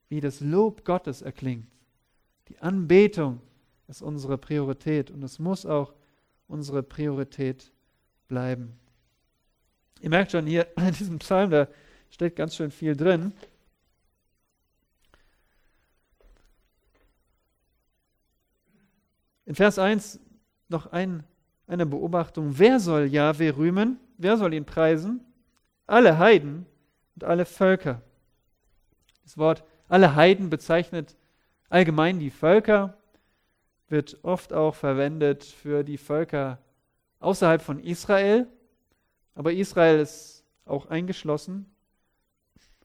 wie 0.09 0.21
das 0.21 0.41
Lob 0.41 0.83
Gottes 0.85 1.21
erklingt. 1.21 1.67
Die 2.49 2.59
Anbetung 2.59 3.41
ist 3.89 4.01
unsere 4.01 4.37
Priorität 4.37 5.11
und 5.11 5.23
es 5.23 5.39
muss 5.39 5.65
auch 5.65 5.93
unsere 6.47 6.83
Priorität 6.83 7.71
bleiben. 8.27 8.79
Ihr 9.99 10.09
merkt 10.09 10.31
schon 10.31 10.45
hier 10.45 10.67
in 10.77 10.93
diesem 10.93 11.19
Psalm, 11.19 11.49
da 11.49 11.67
steht 12.09 12.35
ganz 12.35 12.55
schön 12.55 12.71
viel 12.71 12.95
drin. 12.95 13.33
In 19.45 19.55
Vers 19.55 19.79
1 19.79 20.19
noch 20.67 20.91
ein, 20.91 21.23
eine 21.65 21.87
Beobachtung. 21.87 22.59
Wer 22.59 22.79
soll 22.79 23.07
Jahwe 23.07 23.57
rühmen? 23.57 23.99
Wer 24.17 24.37
soll 24.37 24.53
ihn 24.53 24.65
preisen? 24.65 25.25
Alle 25.87 26.19
Heiden 26.19 26.67
und 27.15 27.23
alle 27.23 27.45
Völker. 27.45 28.03
Das 29.23 29.37
Wort 29.39 29.63
alle 29.87 30.15
Heiden 30.15 30.51
bezeichnet 30.51 31.15
allgemein 31.69 32.19
die 32.19 32.29
Völker, 32.29 32.98
wird 33.89 34.19
oft 34.23 34.53
auch 34.53 34.75
verwendet 34.75 35.43
für 35.43 35.83
die 35.83 35.97
Völker 35.97 36.59
außerhalb 37.19 37.61
von 37.61 37.79
Israel, 37.79 38.47
aber 39.35 39.53
Israel 39.53 39.99
ist 39.99 40.43
auch 40.65 40.87
eingeschlossen. 40.87 41.65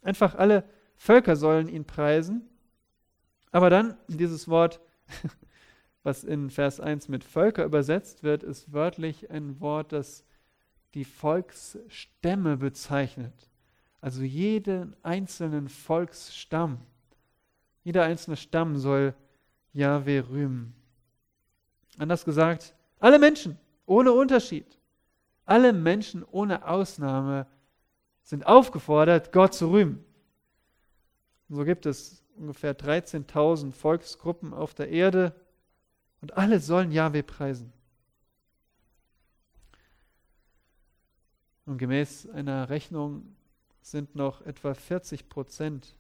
Einfach 0.02 0.34
alle 0.34 0.64
Völker 0.96 1.36
sollen 1.36 1.68
ihn 1.68 1.84
preisen. 1.84 2.48
Aber 3.50 3.70
dann 3.70 3.96
dieses 4.08 4.48
Wort, 4.48 4.80
was 6.02 6.24
in 6.24 6.50
Vers 6.50 6.80
1 6.80 7.08
mit 7.08 7.24
Völker 7.24 7.64
übersetzt 7.64 8.22
wird, 8.22 8.42
ist 8.42 8.72
wörtlich 8.72 9.30
ein 9.30 9.60
Wort, 9.60 9.92
das 9.92 10.24
die 10.94 11.04
Volksstämme 11.04 12.56
bezeichnet. 12.56 13.50
Also 14.00 14.22
jeden 14.22 14.94
einzelnen 15.02 15.68
Volksstamm. 15.68 16.78
Jeder 17.82 18.04
einzelne 18.04 18.36
Stamm 18.36 18.76
soll 18.76 19.14
Jahwe 19.72 20.28
rühmen. 20.28 20.74
Anders 21.98 22.24
gesagt, 22.24 22.74
alle 22.98 23.18
Menschen 23.18 23.58
ohne 23.86 24.12
Unterschied, 24.12 24.78
alle 25.44 25.72
Menschen 25.72 26.24
ohne 26.24 26.66
Ausnahme 26.66 27.46
sind 28.22 28.46
aufgefordert, 28.46 29.32
Gott 29.32 29.54
zu 29.54 29.70
rühmen. 29.70 30.04
Und 31.48 31.56
so 31.56 31.64
gibt 31.64 31.86
es 31.86 32.24
ungefähr 32.36 32.76
13.000 32.76 33.72
Volksgruppen 33.72 34.54
auf 34.54 34.74
der 34.74 34.88
Erde 34.88 35.34
und 36.20 36.36
alle 36.36 36.58
sollen 36.58 36.90
Jahwe 36.90 37.22
preisen. 37.22 37.72
Und 41.66 41.78
gemäß 41.78 42.28
einer 42.30 42.68
Rechnung 42.68 43.36
sind 43.80 44.14
noch 44.14 44.42
etwa 44.42 44.74
40 44.74 45.28
Prozent 45.28 45.94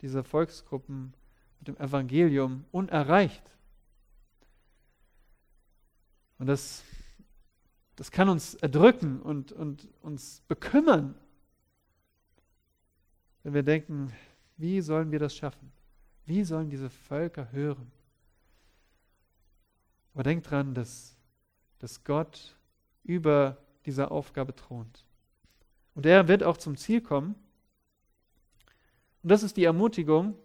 dieser 0.00 0.24
Volksgruppen 0.24 1.14
mit 1.58 1.68
dem 1.68 1.76
Evangelium 1.76 2.64
unerreicht. 2.72 3.42
Und 6.38 6.46
das, 6.46 6.84
das 7.96 8.10
kann 8.10 8.28
uns 8.28 8.54
erdrücken 8.54 9.20
und, 9.22 9.52
und 9.52 9.88
uns 10.02 10.42
bekümmern, 10.48 11.14
wenn 13.42 13.54
wir 13.54 13.62
denken, 13.62 14.12
wie 14.56 14.80
sollen 14.80 15.12
wir 15.12 15.18
das 15.18 15.36
schaffen? 15.36 15.72
Wie 16.24 16.42
sollen 16.44 16.68
diese 16.68 16.90
Völker 16.90 17.52
hören? 17.52 17.90
Aber 20.14 20.22
denkt 20.22 20.50
dran, 20.50 20.74
dass, 20.74 21.16
dass 21.78 22.02
Gott 22.02 22.56
über 23.04 23.58
dieser 23.84 24.10
Aufgabe 24.10 24.54
thront. 24.54 25.04
Und 25.94 26.06
er 26.06 26.26
wird 26.26 26.42
auch 26.42 26.56
zum 26.56 26.76
Ziel 26.76 27.00
kommen. 27.00 27.34
Und 29.22 29.30
das 29.30 29.42
ist 29.42 29.56
die 29.56 29.64
Ermutigung, 29.64 30.36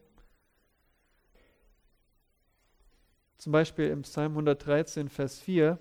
Zum 3.41 3.51
Beispiel 3.51 3.87
im 3.87 4.03
Psalm 4.03 4.33
113, 4.33 5.09
Vers 5.09 5.39
4, 5.39 5.79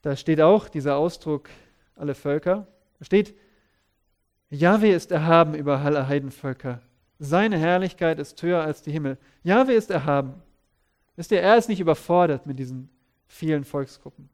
da 0.00 0.16
steht 0.16 0.40
auch 0.40 0.68
dieser 0.68 0.96
Ausdruck, 0.96 1.48
alle 1.94 2.16
Völker. 2.16 2.66
Da 2.98 3.04
steht, 3.04 3.36
Jahwe 4.50 4.88
ist 4.88 5.12
erhaben 5.12 5.54
über 5.54 5.78
alle 5.78 6.08
Heidenvölker. 6.08 6.82
Seine 7.20 7.56
Herrlichkeit 7.56 8.18
ist 8.18 8.42
höher 8.42 8.62
als 8.62 8.82
die 8.82 8.90
Himmel. 8.90 9.16
Jahwe 9.44 9.74
ist 9.74 9.92
erhaben. 9.92 10.42
Wisst 11.14 11.30
ihr, 11.30 11.40
er 11.40 11.56
ist 11.56 11.68
nicht 11.68 11.78
überfordert 11.78 12.46
mit 12.46 12.58
diesen 12.58 12.90
vielen 13.28 13.62
Volksgruppen. 13.62 14.28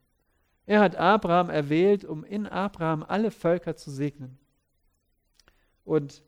Er 0.65 0.79
hat 0.79 0.95
Abraham 0.95 1.51
erwählt, 1.51 2.03
um 2.03 2.23
in 2.23 2.47
Abraham 2.47 3.05
alle 3.07 3.29
Völker 3.29 3.75
zu 3.75 3.91
segnen. 3.91 4.39
Und 5.85 6.23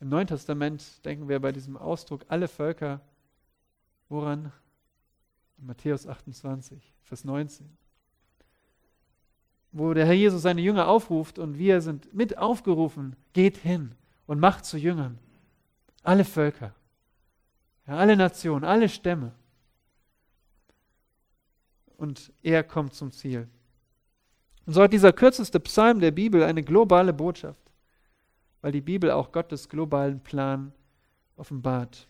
im 0.00 0.08
Neuen 0.08 0.26
Testament 0.26 1.04
denken 1.04 1.28
wir 1.28 1.38
bei 1.38 1.52
diesem 1.52 1.76
Ausdruck 1.76 2.24
alle 2.28 2.48
Völker 2.48 3.02
Woran? 4.12 4.52
Matthäus 5.56 6.06
28, 6.06 6.92
Vers 7.04 7.24
19. 7.24 7.66
Wo 9.72 9.94
der 9.94 10.04
Herr 10.04 10.12
Jesus 10.12 10.42
seine 10.42 10.60
Jünger 10.60 10.86
aufruft 10.86 11.38
und 11.38 11.56
wir 11.56 11.80
sind 11.80 12.12
mit 12.12 12.36
aufgerufen, 12.36 13.16
geht 13.32 13.56
hin 13.56 13.94
und 14.26 14.38
macht 14.38 14.66
zu 14.66 14.76
Jüngern. 14.76 15.18
Alle 16.02 16.26
Völker, 16.26 16.74
ja, 17.86 17.96
alle 17.96 18.14
Nationen, 18.14 18.64
alle 18.64 18.90
Stämme. 18.90 19.32
Und 21.96 22.34
er 22.42 22.64
kommt 22.64 22.92
zum 22.92 23.12
Ziel. 23.12 23.48
Und 24.66 24.74
so 24.74 24.82
hat 24.82 24.92
dieser 24.92 25.14
kürzeste 25.14 25.58
Psalm 25.58 26.00
der 26.00 26.10
Bibel 26.10 26.42
eine 26.42 26.62
globale 26.62 27.14
Botschaft, 27.14 27.72
weil 28.60 28.72
die 28.72 28.82
Bibel 28.82 29.10
auch 29.10 29.32
Gottes 29.32 29.70
globalen 29.70 30.20
Plan 30.20 30.70
offenbart. 31.38 32.08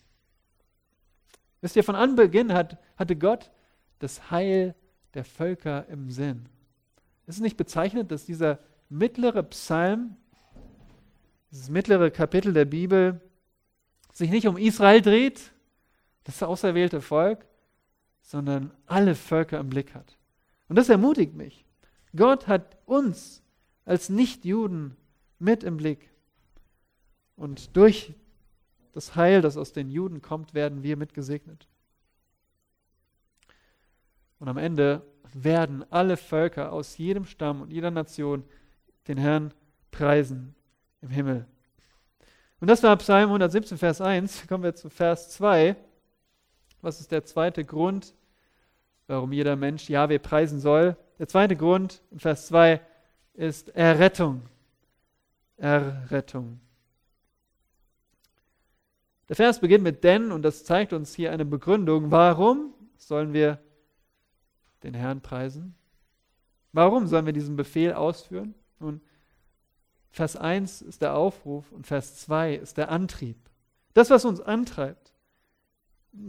Wisst 1.63 1.77
ihr, 1.77 1.83
von 1.85 1.95
Anbeginn 1.95 2.51
hat, 2.51 2.77
hatte 2.97 3.15
Gott 3.15 3.49
das 3.99 4.29
Heil 4.31 4.75
der 5.13 5.23
Völker 5.23 5.87
im 5.87 6.11
Sinn. 6.11 6.49
Es 7.25 7.35
ist 7.35 7.41
nicht 7.41 7.55
bezeichnet, 7.55 8.11
dass 8.11 8.25
dieser 8.25 8.59
mittlere 8.89 9.43
Psalm, 9.43 10.17
dieses 11.51 11.69
mittlere 11.69 12.11
Kapitel 12.11 12.51
der 12.51 12.65
Bibel, 12.65 13.21
sich 14.11 14.29
nicht 14.29 14.45
um 14.45 14.57
Israel 14.57 15.01
dreht, 15.01 15.53
das 16.25 16.43
auserwählte 16.43 16.99
Volk, 16.99 17.45
sondern 18.21 18.73
alle 18.85 19.15
Völker 19.15 19.61
im 19.61 19.69
Blick 19.69 19.95
hat. 19.95 20.17
Und 20.67 20.75
das 20.75 20.89
ermutigt 20.89 21.33
mich. 21.33 21.65
Gott 22.13 22.49
hat 22.49 22.75
uns 22.85 23.41
als 23.85 24.09
Nichtjuden 24.09 24.97
mit 25.39 25.63
im 25.63 25.77
Blick. 25.77 26.09
Und 27.37 27.77
durch 27.77 28.15
das 28.93 29.15
Heil, 29.15 29.41
das 29.41 29.57
aus 29.57 29.73
den 29.73 29.89
Juden 29.89 30.21
kommt, 30.21 30.53
werden 30.53 30.83
wir 30.83 30.95
mitgesegnet. 30.97 31.67
Und 34.39 34.47
am 34.47 34.57
Ende 34.57 35.01
werden 35.33 35.85
alle 35.89 36.15
Völker 36.15 36.71
aus 36.71 36.97
jedem 36.97 37.25
Stamm 37.25 37.61
und 37.61 37.71
jeder 37.71 37.91
Nation 37.91 38.43
den 39.07 39.17
Herrn 39.17 39.53
preisen 39.91 40.55
im 41.01 41.09
Himmel. 41.09 41.45
Und 42.59 42.67
das 42.67 42.83
war 42.83 42.95
Psalm 42.97 43.25
117, 43.29 43.77
Vers 43.77 43.99
1. 43.99 44.47
Kommen 44.47 44.63
wir 44.63 44.75
zu 44.75 44.89
Vers 44.89 45.29
2. 45.31 45.75
Was 46.81 46.99
ist 46.99 47.11
der 47.11 47.25
zweite 47.25 47.65
Grund, 47.65 48.13
warum 49.07 49.33
jeder 49.33 49.55
Mensch 49.55 49.89
Jahwe 49.89 50.19
preisen 50.19 50.59
soll? 50.59 50.95
Der 51.19 51.27
zweite 51.27 51.55
Grund 51.55 52.01
in 52.11 52.19
Vers 52.19 52.47
2 52.47 52.79
ist 53.33 53.69
Errettung. 53.69 54.43
Errettung. 55.57 56.59
Der 59.33 59.37
Vers 59.37 59.61
beginnt 59.61 59.83
mit 59.83 60.03
denn 60.03 60.31
und 60.31 60.43
das 60.43 60.63
zeigt 60.63 60.93
uns 60.93 61.15
hier 61.15 61.31
eine 61.31 61.43
Begründung. 61.43 62.11
Warum 62.11 62.71
sollen 62.97 63.33
wir 63.33 63.57
den 64.83 64.93
Herrn 64.93 65.21
preisen? 65.21 65.73
Warum 66.71 67.07
sollen 67.07 67.25
wir 67.25 67.33
diesen 67.33 67.55
Befehl 67.55 67.93
ausführen? 67.93 68.53
Nun, 68.77 69.01
Vers 70.11 70.35
1 70.35 70.83
ist 70.83 71.01
der 71.01 71.15
Aufruf 71.15 71.71
und 71.71 71.87
Vers 71.87 72.17
2 72.17 72.53
ist 72.53 72.77
der 72.77 72.91
Antrieb. 72.91 73.37
Das, 73.95 74.11
was 74.11 74.23
uns 74.23 74.39
antreibt. 74.39 75.15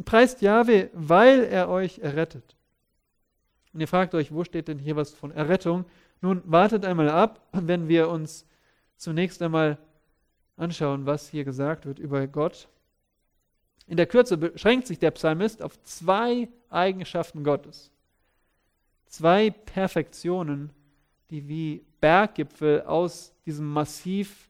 Preist 0.06 0.40
Jahwe, 0.40 0.88
weil 0.94 1.44
er 1.44 1.68
euch 1.68 1.98
errettet. 1.98 2.56
Und 3.74 3.80
ihr 3.80 3.88
fragt 3.88 4.14
euch, 4.14 4.32
wo 4.32 4.44
steht 4.44 4.68
denn 4.68 4.78
hier 4.78 4.96
was 4.96 5.12
von 5.12 5.30
Errettung? 5.30 5.84
Nun, 6.22 6.40
wartet 6.46 6.86
einmal 6.86 7.10
ab, 7.10 7.46
wenn 7.52 7.86
wir 7.86 8.08
uns 8.08 8.46
zunächst 8.96 9.42
einmal 9.42 9.76
anschauen, 10.56 11.04
was 11.04 11.28
hier 11.28 11.44
gesagt 11.44 11.84
wird 11.84 11.98
über 11.98 12.26
Gott. 12.26 12.70
In 13.86 13.96
der 13.96 14.06
Kürze 14.06 14.36
beschränkt 14.36 14.86
sich 14.86 14.98
der 14.98 15.10
Psalmist 15.10 15.62
auf 15.62 15.80
zwei 15.82 16.48
Eigenschaften 16.70 17.44
Gottes. 17.44 17.90
Zwei 19.06 19.50
Perfektionen, 19.50 20.70
die 21.30 21.48
wie 21.48 21.84
Berggipfel 22.00 22.82
aus 22.82 23.34
diesem 23.44 23.66
Massiv 23.66 24.48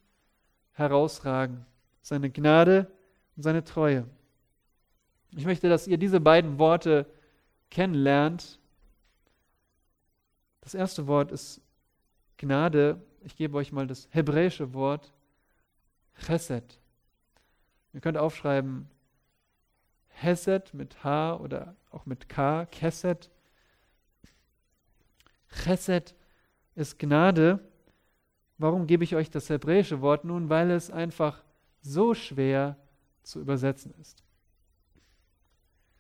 herausragen. 0.73 1.66
Seine 2.03 2.31
Gnade 2.31 2.90
und 3.37 3.42
seine 3.42 3.64
Treue. 3.64 4.07
Ich 5.37 5.44
möchte, 5.44 5.68
dass 5.68 5.88
ihr 5.88 5.99
diese 5.99 6.20
beiden 6.20 6.59
Worte 6.59 7.07
kennenlernt. 7.70 8.61
Das 10.61 10.75
erste 10.75 11.07
Wort 11.07 11.33
ist 11.33 11.61
Gnade. 12.37 13.01
Ich 13.23 13.37
gebe 13.37 13.57
euch 13.57 13.73
mal 13.73 13.87
das 13.87 14.09
hebräische 14.11 14.75
Wort 14.75 15.12
Chesed. 16.25 16.79
Ihr 17.92 18.01
könnt 18.01 18.18
aufschreiben 18.18 18.88
Hesed 20.14 20.74
mit 20.74 21.05
H 21.05 21.37
oder 21.37 21.77
auch 21.90 22.07
mit 22.07 22.29
K, 22.29 22.66
Kesed. 22.66 23.31
Chesed 25.50 26.14
ist 26.74 26.98
Gnade. 26.98 27.61
Warum 28.59 28.87
gebe 28.87 29.05
ich 29.05 29.16
euch 29.16 29.31
das 29.31 29.50
hebräische 29.50 30.00
Wort? 30.00 30.24
Nun, 30.24 30.48
weil 30.48 30.70
es 30.70 30.90
einfach 30.90 31.42
so 31.83 32.14
schwer 32.14 32.77
zu 33.22 33.40
übersetzen 33.40 33.92
ist. 34.00 34.22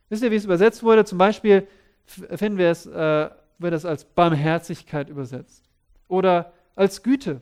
Wisst 0.08 0.22
ihr, 0.22 0.30
wie 0.30 0.36
es 0.36 0.44
übersetzt 0.44 0.82
wurde? 0.82 1.04
Zum 1.04 1.18
Beispiel 1.18 1.66
finden 2.06 2.58
wir 2.58 2.70
es, 2.70 2.86
äh, 2.86 3.30
wird 3.58 3.74
es 3.74 3.84
als 3.84 4.04
Barmherzigkeit 4.04 5.08
übersetzt 5.08 5.68
oder 6.08 6.52
als 6.76 7.02
Güte 7.02 7.40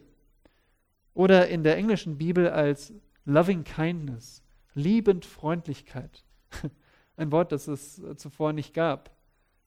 oder 1.15 1.49
in 1.49 1.65
der 1.65 1.77
englischen 1.77 2.19
Bibel 2.19 2.49
als 2.49 2.93
Loving 3.25 3.65
Kindness, 3.65 4.43
liebend 4.75 5.25
Freundlichkeit. 5.25 6.25
Ein 7.17 7.33
Wort, 7.33 7.53
das 7.53 7.69
es 7.69 7.99
äh, 7.99 8.17
zuvor 8.17 8.53
nicht 8.53 8.75
gab. 8.75 9.11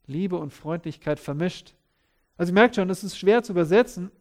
Liebe 0.07 0.37
und 0.37 0.51
Freundlichkeit 0.51 1.19
vermischt. 1.19 1.75
Also 2.37 2.51
ihr 2.51 2.55
merkt 2.55 2.75
schon, 2.75 2.89
es 2.89 3.03
ist 3.03 3.17
schwer 3.17 3.43
zu 3.43 3.53
übersetzen, 3.53 4.11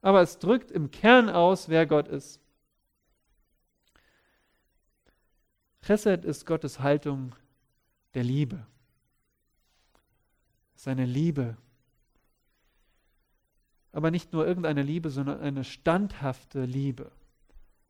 aber 0.00 0.20
es 0.20 0.38
drückt 0.38 0.70
im 0.70 0.90
Kern 0.90 1.30
aus, 1.30 1.68
wer 1.68 1.86
Gott 1.86 2.08
ist. 2.08 2.40
Chesed 5.84 6.24
ist 6.24 6.46
Gottes 6.46 6.80
Haltung 6.80 7.34
der 8.14 8.24
Liebe. 8.24 8.66
Seine 10.74 11.06
Liebe. 11.06 11.56
Aber 13.92 14.10
nicht 14.10 14.32
nur 14.32 14.46
irgendeine 14.46 14.82
Liebe, 14.82 15.10
sondern 15.10 15.40
eine 15.40 15.64
standhafte 15.64 16.64
Liebe. 16.64 17.10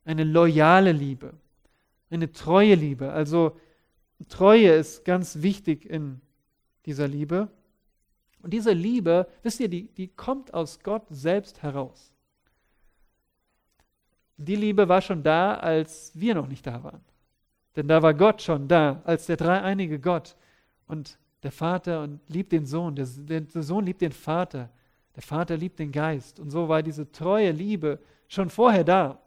Eine 0.04 0.24
loyale 0.24 0.92
Liebe. 0.92 1.34
Eine 2.10 2.32
treue 2.32 2.74
Liebe. 2.74 3.12
Also 3.12 3.58
Treue 4.28 4.70
ist 4.72 5.04
ganz 5.04 5.42
wichtig 5.42 5.84
in 5.84 6.20
dieser 6.86 7.08
Liebe. 7.08 7.48
Und 8.42 8.52
diese 8.52 8.72
Liebe, 8.72 9.28
wisst 9.42 9.60
ihr, 9.60 9.68
die, 9.68 9.88
die 9.88 10.08
kommt 10.08 10.52
aus 10.52 10.80
Gott 10.80 11.04
selbst 11.10 11.62
heraus. 11.62 12.12
Die 14.36 14.56
Liebe 14.56 14.88
war 14.88 15.00
schon 15.00 15.22
da, 15.22 15.54
als 15.54 16.10
wir 16.14 16.34
noch 16.34 16.48
nicht 16.48 16.66
da 16.66 16.82
waren. 16.82 17.04
Denn 17.76 17.88
da 17.88 18.02
war 18.02 18.12
Gott 18.14 18.42
schon 18.42 18.68
da, 18.68 19.00
als 19.04 19.26
der 19.26 19.36
dreieinige 19.36 20.00
Gott. 20.00 20.36
Und 20.86 21.18
der 21.42 21.52
Vater 21.52 22.02
und 22.02 22.20
liebt 22.28 22.52
den 22.52 22.66
Sohn, 22.66 22.94
der, 22.96 23.06
der 23.06 23.62
Sohn 23.62 23.86
liebt 23.86 24.00
den 24.00 24.12
Vater, 24.12 24.70
der 25.14 25.22
Vater 25.22 25.56
liebt 25.56 25.78
den 25.78 25.92
Geist. 25.92 26.40
Und 26.40 26.50
so 26.50 26.68
war 26.68 26.82
diese 26.82 27.10
treue 27.10 27.50
Liebe 27.50 27.98
schon 28.28 28.50
vorher 28.50 28.84
da, 28.84 29.20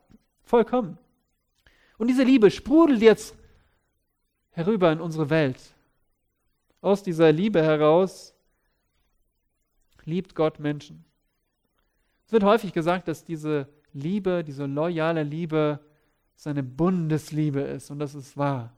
vollkommen. 0.44 0.98
Und 1.98 2.08
diese 2.08 2.24
Liebe 2.24 2.52
sprudelt 2.52 3.02
jetzt 3.02 3.36
herüber 4.56 4.92
in 4.92 5.02
unsere 5.02 5.30
Welt. 5.30 5.60
Aus 6.82 7.04
dieser 7.04 7.32
Liebe 7.32 7.62
heraus 7.62 8.34
liebt 10.06 10.34
Gott 10.34 10.60
Menschen. 10.60 11.04
Es 12.26 12.32
wird 12.32 12.44
häufig 12.44 12.72
gesagt, 12.72 13.08
dass 13.08 13.24
diese 13.24 13.68
Liebe, 13.92 14.44
diese 14.44 14.66
loyale 14.66 15.24
Liebe, 15.24 15.80
seine 16.36 16.64
Bundesliebe 16.64 17.62
ist 17.62 17.92
und 17.92 18.00
das 18.00 18.16
ist 18.16 18.38
wahr. 18.38 18.74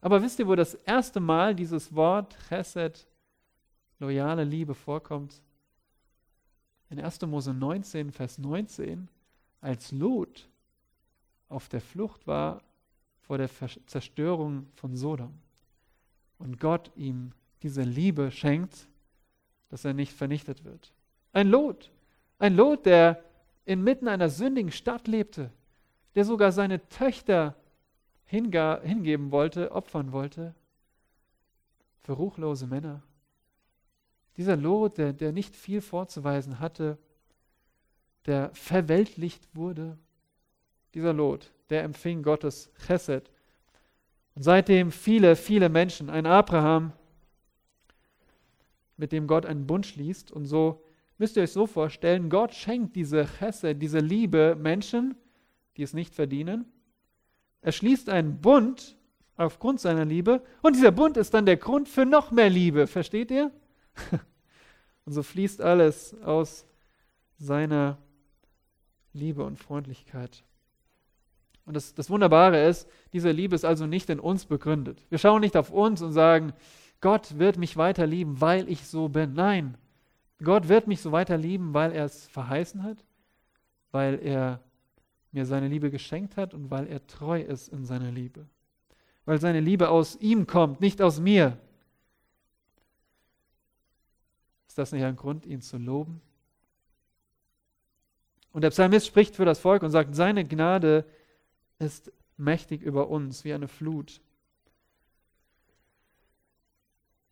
Aber 0.00 0.22
wisst 0.22 0.38
ihr, 0.38 0.46
wo 0.46 0.54
das 0.54 0.74
erste 0.74 1.18
Mal 1.18 1.54
dieses 1.54 1.94
Wort 1.94 2.36
Chesed, 2.48 3.06
loyale 3.98 4.44
Liebe 4.44 4.74
vorkommt? 4.74 5.40
In 6.90 7.00
1. 7.00 7.22
Mose 7.22 7.54
19, 7.54 8.12
Vers 8.12 8.36
19, 8.38 9.08
als 9.62 9.92
Lot 9.92 10.46
auf 11.48 11.70
der 11.70 11.80
Flucht 11.80 12.26
war 12.26 12.62
vor 13.26 13.38
der 13.38 13.48
Zerstörung 13.86 14.66
von 14.74 14.96
Sodom. 14.96 15.34
Und 16.38 16.60
Gott 16.60 16.90
ihm 16.96 17.32
diese 17.62 17.82
Liebe 17.82 18.30
schenkt, 18.30 18.88
dass 19.70 19.84
er 19.84 19.94
nicht 19.94 20.12
vernichtet 20.12 20.64
wird. 20.64 20.92
Ein 21.32 21.48
Lot, 21.48 21.90
ein 22.38 22.54
Lot, 22.54 22.86
der 22.86 23.24
inmitten 23.64 24.08
einer 24.08 24.28
sündigen 24.28 24.70
Stadt 24.70 25.08
lebte, 25.08 25.50
der 26.14 26.24
sogar 26.24 26.52
seine 26.52 26.86
Töchter 26.88 27.56
hingeben 28.26 29.30
wollte, 29.30 29.72
opfern 29.72 30.12
wollte, 30.12 30.54
für 32.02 32.12
ruchlose 32.12 32.66
Männer. 32.66 33.02
Dieser 34.36 34.56
Lot, 34.56 34.98
der, 34.98 35.12
der 35.12 35.32
nicht 35.32 35.56
viel 35.56 35.80
vorzuweisen 35.80 36.60
hatte, 36.60 36.98
der 38.26 38.50
verweltlicht 38.54 39.48
wurde, 39.54 39.98
dieser 40.94 41.12
Lot, 41.12 41.52
der 41.70 41.82
empfing 41.82 42.22
Gottes 42.22 42.70
Chesed. 42.86 43.30
Und 44.34 44.42
seitdem 44.42 44.90
viele, 44.90 45.36
viele 45.36 45.68
Menschen, 45.68 46.10
ein 46.10 46.26
Abraham, 46.26 46.92
mit 48.96 49.12
dem 49.12 49.26
Gott 49.26 49.46
einen 49.46 49.66
Bund 49.66 49.86
schließt. 49.86 50.30
Und 50.30 50.46
so 50.46 50.84
müsst 51.18 51.36
ihr 51.36 51.42
euch 51.42 51.52
so 51.52 51.66
vorstellen, 51.66 52.30
Gott 52.30 52.54
schenkt 52.54 52.96
diese 52.96 53.26
Chesed, 53.38 53.80
diese 53.80 53.98
Liebe 53.98 54.56
Menschen, 54.56 55.16
die 55.76 55.82
es 55.82 55.94
nicht 55.94 56.14
verdienen. 56.14 56.66
Er 57.60 57.72
schließt 57.72 58.08
einen 58.08 58.40
Bund 58.40 58.96
aufgrund 59.36 59.80
seiner 59.80 60.04
Liebe 60.04 60.42
und 60.62 60.76
dieser 60.76 60.92
Bund 60.92 61.16
ist 61.16 61.34
dann 61.34 61.46
der 61.46 61.56
Grund 61.56 61.88
für 61.88 62.06
noch 62.06 62.30
mehr 62.30 62.50
Liebe. 62.50 62.86
Versteht 62.86 63.30
ihr? 63.30 63.50
Und 65.06 65.12
so 65.12 65.22
fließt 65.22 65.60
alles 65.60 66.14
aus 66.22 66.64
seiner 67.36 67.98
Liebe 69.12 69.44
und 69.44 69.58
Freundlichkeit. 69.58 70.44
Und 71.66 71.74
das, 71.74 71.94
das 71.94 72.10
Wunderbare 72.10 72.66
ist, 72.66 72.88
diese 73.12 73.30
Liebe 73.30 73.54
ist 73.54 73.64
also 73.64 73.86
nicht 73.86 74.10
in 74.10 74.20
uns 74.20 74.44
begründet. 74.44 75.02
Wir 75.08 75.18
schauen 75.18 75.40
nicht 75.40 75.56
auf 75.56 75.70
uns 75.70 76.02
und 76.02 76.12
sagen, 76.12 76.52
Gott 77.00 77.38
wird 77.38 77.56
mich 77.56 77.76
weiter 77.76 78.06
lieben, 78.06 78.40
weil 78.40 78.68
ich 78.68 78.86
so 78.86 79.08
bin. 79.08 79.34
Nein, 79.34 79.76
Gott 80.42 80.68
wird 80.68 80.86
mich 80.86 81.00
so 81.00 81.12
weiter 81.12 81.36
lieben, 81.36 81.72
weil 81.74 81.92
er 81.92 82.04
es 82.04 82.26
verheißen 82.28 82.82
hat, 82.82 83.04
weil 83.92 84.18
er 84.22 84.60
mir 85.32 85.46
seine 85.46 85.68
Liebe 85.68 85.90
geschenkt 85.90 86.36
hat 86.36 86.54
und 86.54 86.70
weil 86.70 86.86
er 86.86 87.06
treu 87.06 87.40
ist 87.40 87.68
in 87.68 87.84
seiner 87.84 88.10
Liebe. 88.10 88.46
Weil 89.24 89.40
seine 89.40 89.60
Liebe 89.60 89.88
aus 89.88 90.16
ihm 90.16 90.46
kommt, 90.46 90.80
nicht 90.80 91.00
aus 91.00 91.18
mir. 91.18 91.58
Ist 94.68 94.76
das 94.76 94.92
nicht 94.92 95.04
ein 95.04 95.16
Grund, 95.16 95.46
ihn 95.46 95.62
zu 95.62 95.78
loben? 95.78 96.20
Und 98.52 98.62
der 98.62 98.70
Psalmist 98.70 99.06
spricht 99.06 99.34
für 99.34 99.44
das 99.44 99.58
Volk 99.58 99.82
und 99.82 99.90
sagt, 99.90 100.14
seine 100.14 100.44
Gnade 100.44 100.98
ist 100.98 101.23
mächtig 102.36 102.82
über 102.82 103.08
uns 103.08 103.44
wie 103.44 103.52
eine 103.52 103.68
Flut. 103.68 104.20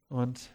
Und 0.09 0.51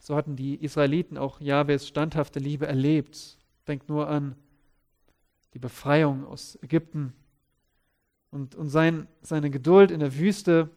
So 0.00 0.16
hatten 0.16 0.36
die 0.36 0.56
Israeliten 0.56 1.16
auch 1.16 1.40
Jahwes 1.40 1.86
standhafte 1.86 2.40
Liebe 2.40 2.66
erlebt. 2.66 3.38
Denkt 3.68 3.88
nur 3.88 4.08
an 4.08 4.34
die 5.54 5.58
Befreiung 5.58 6.26
aus 6.26 6.58
Ägypten 6.62 7.12
und, 8.30 8.54
und 8.54 8.68
sein, 8.68 9.06
seine 9.20 9.50
Geduld 9.50 9.90
in 9.90 10.00
der 10.00 10.16
Wüste 10.18 10.70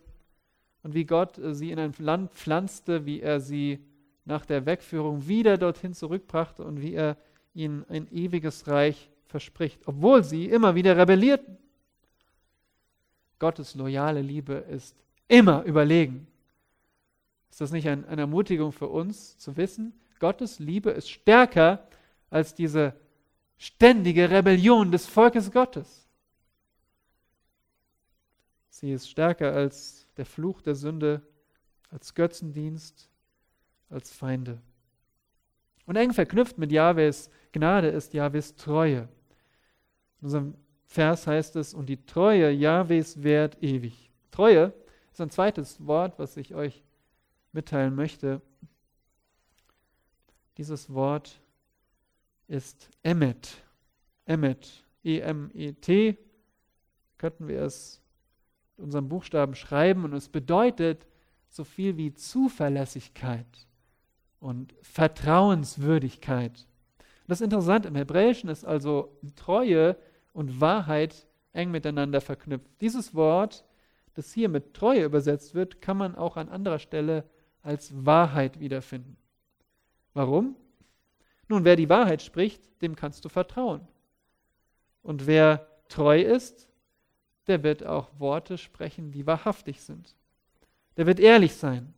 und 0.83 0.93
wie 0.93 1.05
Gott 1.05 1.38
äh, 1.39 1.55
sie 1.55 1.71
in 1.71 1.79
ein 1.79 1.93
Land 1.97 2.33
pflanzte, 2.33 3.05
wie 3.05 3.21
er 3.21 3.39
sie 3.39 3.79
nach 4.25 4.45
der 4.45 4.65
Wegführung 4.65 5.27
wieder 5.27 5.57
dorthin 5.57 5.93
zurückbrachte 5.93 6.63
und 6.63 6.81
wie 6.81 6.93
er 6.93 7.17
ihnen 7.53 7.86
ein 7.89 8.07
ewiges 8.11 8.67
Reich 8.67 9.09
verspricht, 9.25 9.88
obwohl 9.88 10.23
sie 10.23 10.45
immer 10.45 10.75
wieder 10.75 10.97
rebellierten. 10.97 11.57
Gottes 13.39 13.75
loyale 13.75 14.21
Liebe 14.21 14.53
ist 14.53 14.95
immer 15.27 15.63
überlegen. 15.63 16.27
Ist 17.49 17.61
das 17.61 17.71
nicht 17.71 17.88
ein, 17.88 18.05
eine 18.05 18.21
Ermutigung 18.21 18.71
für 18.71 18.88
uns 18.88 19.38
zu 19.38 19.55
wissen, 19.57 19.93
Gottes 20.19 20.59
Liebe 20.59 20.91
ist 20.91 21.09
stärker 21.09 21.88
als 22.29 22.55
diese 22.55 22.93
ständige 23.57 24.29
Rebellion 24.29 24.91
des 24.91 25.05
Volkes 25.05 25.51
Gottes. 25.51 26.07
Sie 28.69 28.91
ist 28.91 29.09
stärker 29.09 29.53
als 29.53 30.07
der 30.17 30.25
Fluch 30.25 30.61
der 30.61 30.75
Sünde, 30.75 31.21
als 31.89 32.13
Götzendienst, 32.13 33.09
als 33.89 34.11
Feinde. 34.11 34.61
Und 35.86 35.95
eng 35.95 36.13
verknüpft 36.13 36.57
mit 36.57 36.71
Jahwes 36.71 37.29
Gnade 37.51 37.88
ist 37.88 38.13
Jahwes 38.13 38.55
Treue. 38.55 39.07
In 40.19 40.25
unserem 40.25 40.55
Vers 40.95 41.27
heißt 41.27 41.57
es, 41.57 41.73
und 41.73 41.87
die 41.87 42.05
Treue 42.05 42.49
Jahwes 42.51 43.21
währt 43.21 43.61
ewig. 43.61 44.09
Treue 44.31 44.73
ist 45.11 45.19
ein 45.19 45.29
zweites 45.29 45.85
Wort, 45.85 46.17
was 46.19 46.37
ich 46.37 46.55
euch 46.55 46.85
mitteilen 47.51 47.93
möchte. 47.95 48.41
Dieses 50.57 50.93
Wort 50.93 51.41
ist 52.47 52.89
Emmet. 53.03 53.61
Emmet, 54.23 54.85
E-M-E-T, 55.03 56.17
könnten 57.17 57.49
wir 57.49 57.63
es 57.63 58.01
mit 58.77 58.85
unserem 58.85 59.09
Buchstaben 59.09 59.55
schreiben 59.55 60.05
und 60.05 60.13
es 60.13 60.29
bedeutet 60.29 61.07
so 61.49 61.65
viel 61.65 61.97
wie 61.97 62.13
Zuverlässigkeit 62.13 63.67
und 64.39 64.73
Vertrauenswürdigkeit. 64.81 66.65
Das 67.27 67.41
Interessante 67.41 67.89
im 67.89 67.95
Hebräischen 67.95 68.49
ist 68.49 68.63
also 68.63 69.19
Treue 69.35 69.97
und 70.36 70.59
Wahrheit 70.59 71.25
eng 71.53 71.71
miteinander 71.71 72.19
verknüpft. 72.19 72.69
Dieses 72.81 73.15
Wort, 73.15 73.63
das 74.15 74.33
hier 74.33 74.49
mit 74.49 74.73
Treue 74.73 75.05
übersetzt 75.05 75.55
wird, 75.55 75.81
kann 75.81 75.95
man 75.95 76.15
auch 76.15 76.36
an 76.36 76.49
anderer 76.49 76.79
Stelle 76.79 77.23
als 77.61 78.05
Wahrheit 78.05 78.59
wiederfinden. 78.59 79.15
Warum? 80.13 80.57
Nun, 81.47 81.63
wer 81.63 81.77
die 81.77 81.89
Wahrheit 81.89 82.21
spricht, 82.21 82.81
dem 82.81 82.97
kannst 82.97 83.23
du 83.23 83.29
vertrauen. 83.29 83.88
Und 85.03 85.25
wer 85.25 85.67
treu 85.88 86.21
ist, 86.21 86.67
der 87.47 87.63
wird 87.63 87.86
auch 87.86 88.09
Worte 88.19 88.57
sprechen, 88.57 89.11
die 89.11 89.25
wahrhaftig 89.25 89.81
sind. 89.81 90.17
Der 90.97 91.05
wird 91.05 91.21
ehrlich 91.21 91.55
sein. 91.55 91.93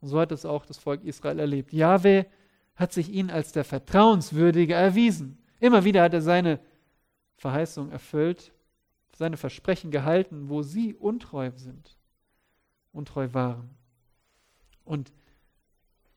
Und 0.00 0.08
so 0.08 0.18
hat 0.18 0.32
es 0.32 0.46
auch 0.46 0.64
das 0.64 0.78
Volk 0.78 1.04
Israel 1.04 1.38
erlebt. 1.38 1.72
Jahwe 1.72 2.26
hat 2.76 2.94
sich 2.94 3.10
ihnen 3.10 3.30
als 3.30 3.52
der 3.52 3.64
Vertrauenswürdige 3.64 4.74
erwiesen. 4.74 5.43
Immer 5.60 5.84
wieder 5.84 6.02
hat 6.02 6.14
er 6.14 6.20
seine 6.20 6.60
Verheißung 7.36 7.90
erfüllt, 7.90 8.52
seine 9.16 9.36
Versprechen 9.36 9.90
gehalten, 9.90 10.48
wo 10.48 10.62
sie 10.62 10.94
untreu 10.94 11.50
sind, 11.56 11.96
untreu 12.92 13.28
waren. 13.32 13.70
Und 14.84 15.12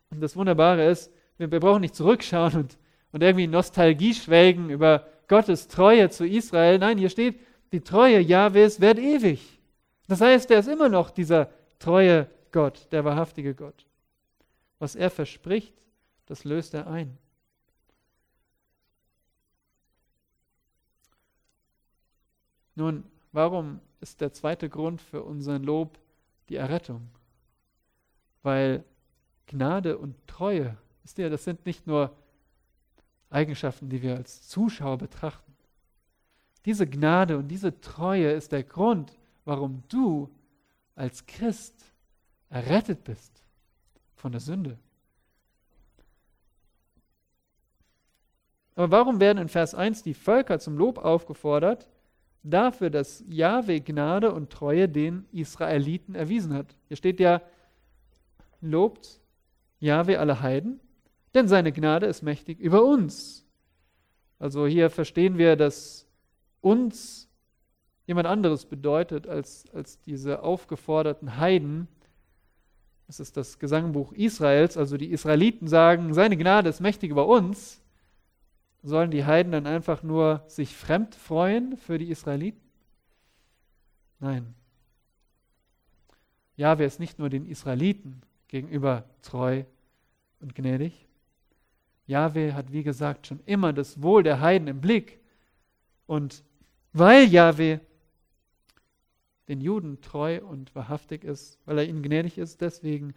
das 0.10 0.36
Wunderbare 0.36 0.86
ist, 0.86 1.12
wir, 1.38 1.52
wir 1.52 1.60
brauchen 1.60 1.82
nicht 1.82 1.96
zurückschauen 1.96 2.56
und, 2.56 2.78
und 3.12 3.24
irgendwie 3.24 3.48
Nostalgie 3.48 4.14
schwelgen 4.14 4.70
über 4.70 5.08
Gottes 5.28 5.68
Treue 5.68 6.10
zu 6.10 6.26
Israel. 6.26 6.80
Nein, 6.80 6.98
hier 6.98 7.10
steht, 7.10 7.40
die 7.72 7.82
Treue 7.82 8.20
Jahwes 8.20 8.80
wird 8.80 8.98
ewig. 8.98 9.60
Das 10.08 10.22
heißt, 10.22 10.50
er 10.52 10.60
ist 10.60 10.68
immer 10.68 10.90
noch 10.90 11.12
dieser 11.12 11.50
treue 11.80 12.30
Gott, 12.52 12.88
der 12.92 13.04
wahrhaftige 13.04 13.54
Gott. 13.54 13.86
Was 14.80 14.96
er 14.96 15.10
verspricht, 15.10 15.74
das 16.26 16.44
löst 16.44 16.74
er 16.74 16.88
ein. 16.88 17.18
Nun, 22.78 23.06
warum 23.32 23.82
ist 24.02 24.22
der 24.22 24.34
zweite 24.34 24.70
Grund 24.70 25.02
für 25.02 25.24
unseren 25.24 25.64
Lob 25.64 25.98
die 26.48 26.58
Errettung? 26.58 27.10
Weil 28.44 28.86
Gnade 29.48 29.98
und 29.98 30.16
Treue, 30.28 30.78
wisst 31.02 31.18
ihr, 31.18 31.32
das 31.32 31.44
sind 31.44 31.66
nicht 31.66 31.88
nur 31.88 32.16
Eigenschaften, 33.32 33.90
die 33.90 34.04
wir 34.04 34.16
als 34.16 34.48
Zuschauer 34.48 35.00
betrachten. 35.00 35.56
Diese 36.66 36.86
Gnade 36.86 37.40
und 37.40 37.48
diese 37.48 37.82
Treue 37.82 38.30
ist 38.30 38.52
der 38.52 38.64
Grund, 38.64 39.18
warum 39.44 39.82
du 39.90 40.30
als 40.94 41.26
Christ 41.26 41.84
errettet 42.50 43.04
bist 43.06 43.44
von 44.14 44.32
der 44.32 44.42
Sünde. 44.42 44.78
Aber 48.76 48.92
warum 48.92 49.20
werden 49.20 49.40
in 49.40 49.50
Vers 49.50 49.74
1 49.74 50.04
die 50.04 50.14
Völker 50.14 50.60
zum 50.60 50.78
Lob 50.78 51.00
aufgefordert? 51.00 51.90
Dafür, 52.50 52.89
dass 52.89 53.24
Jahwe 53.28 53.82
Gnade 53.82 54.32
und 54.32 54.50
Treue 54.50 54.88
den 54.88 55.26
Israeliten 55.34 56.16
erwiesen 56.16 56.54
hat. 56.54 56.76
Hier 56.88 56.95
steht 56.95 57.20
ja, 57.20 57.41
lobt 58.62 59.20
Jahwe 59.80 60.20
alle 60.20 60.41
Heiden, 60.41 60.80
denn 61.34 61.50
seine 61.50 61.74
Gnade 61.74 62.06
ist 62.06 62.22
mächtig 62.22 62.60
über 62.60 62.86
uns. 62.86 63.45
Also 64.39 64.66
hier 64.66 64.89
verstehen 64.89 65.38
wir, 65.38 65.58
dass 65.58 66.08
uns 66.62 67.30
jemand 68.06 68.28
anderes 68.28 68.66
bedeutet 68.66 69.28
als, 69.28 69.66
als 69.74 70.00
diese 70.00 70.41
aufgeforderten 70.41 71.38
Heiden. 71.38 71.89
Das 73.08 73.20
ist 73.20 73.36
das 73.36 73.60
Gesangbuch 73.60 74.14
Israels, 74.14 74.78
also 74.78 74.95
die 74.95 75.12
Israeliten 75.12 75.68
sagen, 75.68 76.14
seine 76.14 76.38
Gnade 76.38 76.70
ist 76.70 76.80
mächtig 76.80 77.12
über 77.12 77.28
uns. 77.28 77.82
Sollen 78.88 79.12
die 79.12 79.26
Heiden 79.26 79.52
dann 79.52 79.68
einfach 79.68 80.02
nur 80.02 80.46
sich 80.48 80.74
fremd 80.74 81.14
freuen 81.14 81.76
für 81.76 81.98
die 81.98 82.10
Israeliten? 82.10 82.62
Nein. 84.22 84.56
Jahwe 86.56 86.86
ist 86.86 86.98
nicht 86.98 87.20
nur 87.20 87.30
den 87.30 87.46
Israeliten 87.48 88.22
gegenüber 88.48 89.04
treu 89.24 89.66
und 90.40 90.56
gnädig. 90.56 91.06
Jahwe 92.06 92.54
hat, 92.54 92.72
wie 92.72 92.84
gesagt, 92.84 93.28
schon 93.28 93.42
immer 93.46 93.74
das 93.74 94.02
Wohl 94.02 94.24
der 94.24 94.40
Heiden 94.40 94.70
im 94.70 94.80
Blick. 94.80 95.20
Und 96.06 96.46
weil 96.94 97.26
Jahwe 97.26 97.82
den 99.50 99.60
Juden 99.60 100.00
treu 100.00 100.42
und 100.42 100.74
wahrhaftig 100.76 101.26
ist, 101.26 101.60
weil 101.66 101.80
er 101.80 101.86
ihnen 101.86 102.04
gnädig 102.04 102.38
ist, 102.38 102.62
deswegen 102.62 103.14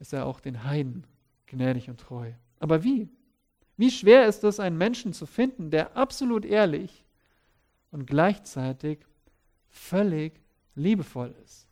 ist 0.00 0.12
er 0.12 0.26
auch 0.26 0.38
den 0.38 0.64
Heiden 0.64 1.06
gnädig 1.46 1.88
und 1.88 1.98
treu. 1.98 2.32
Aber 2.58 2.84
wie? 2.84 3.08
Wie 3.80 3.90
schwer 3.90 4.26
ist 4.26 4.44
es, 4.44 4.60
einen 4.60 4.76
Menschen 4.76 5.14
zu 5.14 5.24
finden, 5.24 5.70
der 5.70 5.96
absolut 5.96 6.44
ehrlich 6.44 7.02
und 7.90 8.06
gleichzeitig 8.06 8.98
völlig 9.70 10.38
liebevoll 10.74 11.34
ist? 11.42 11.66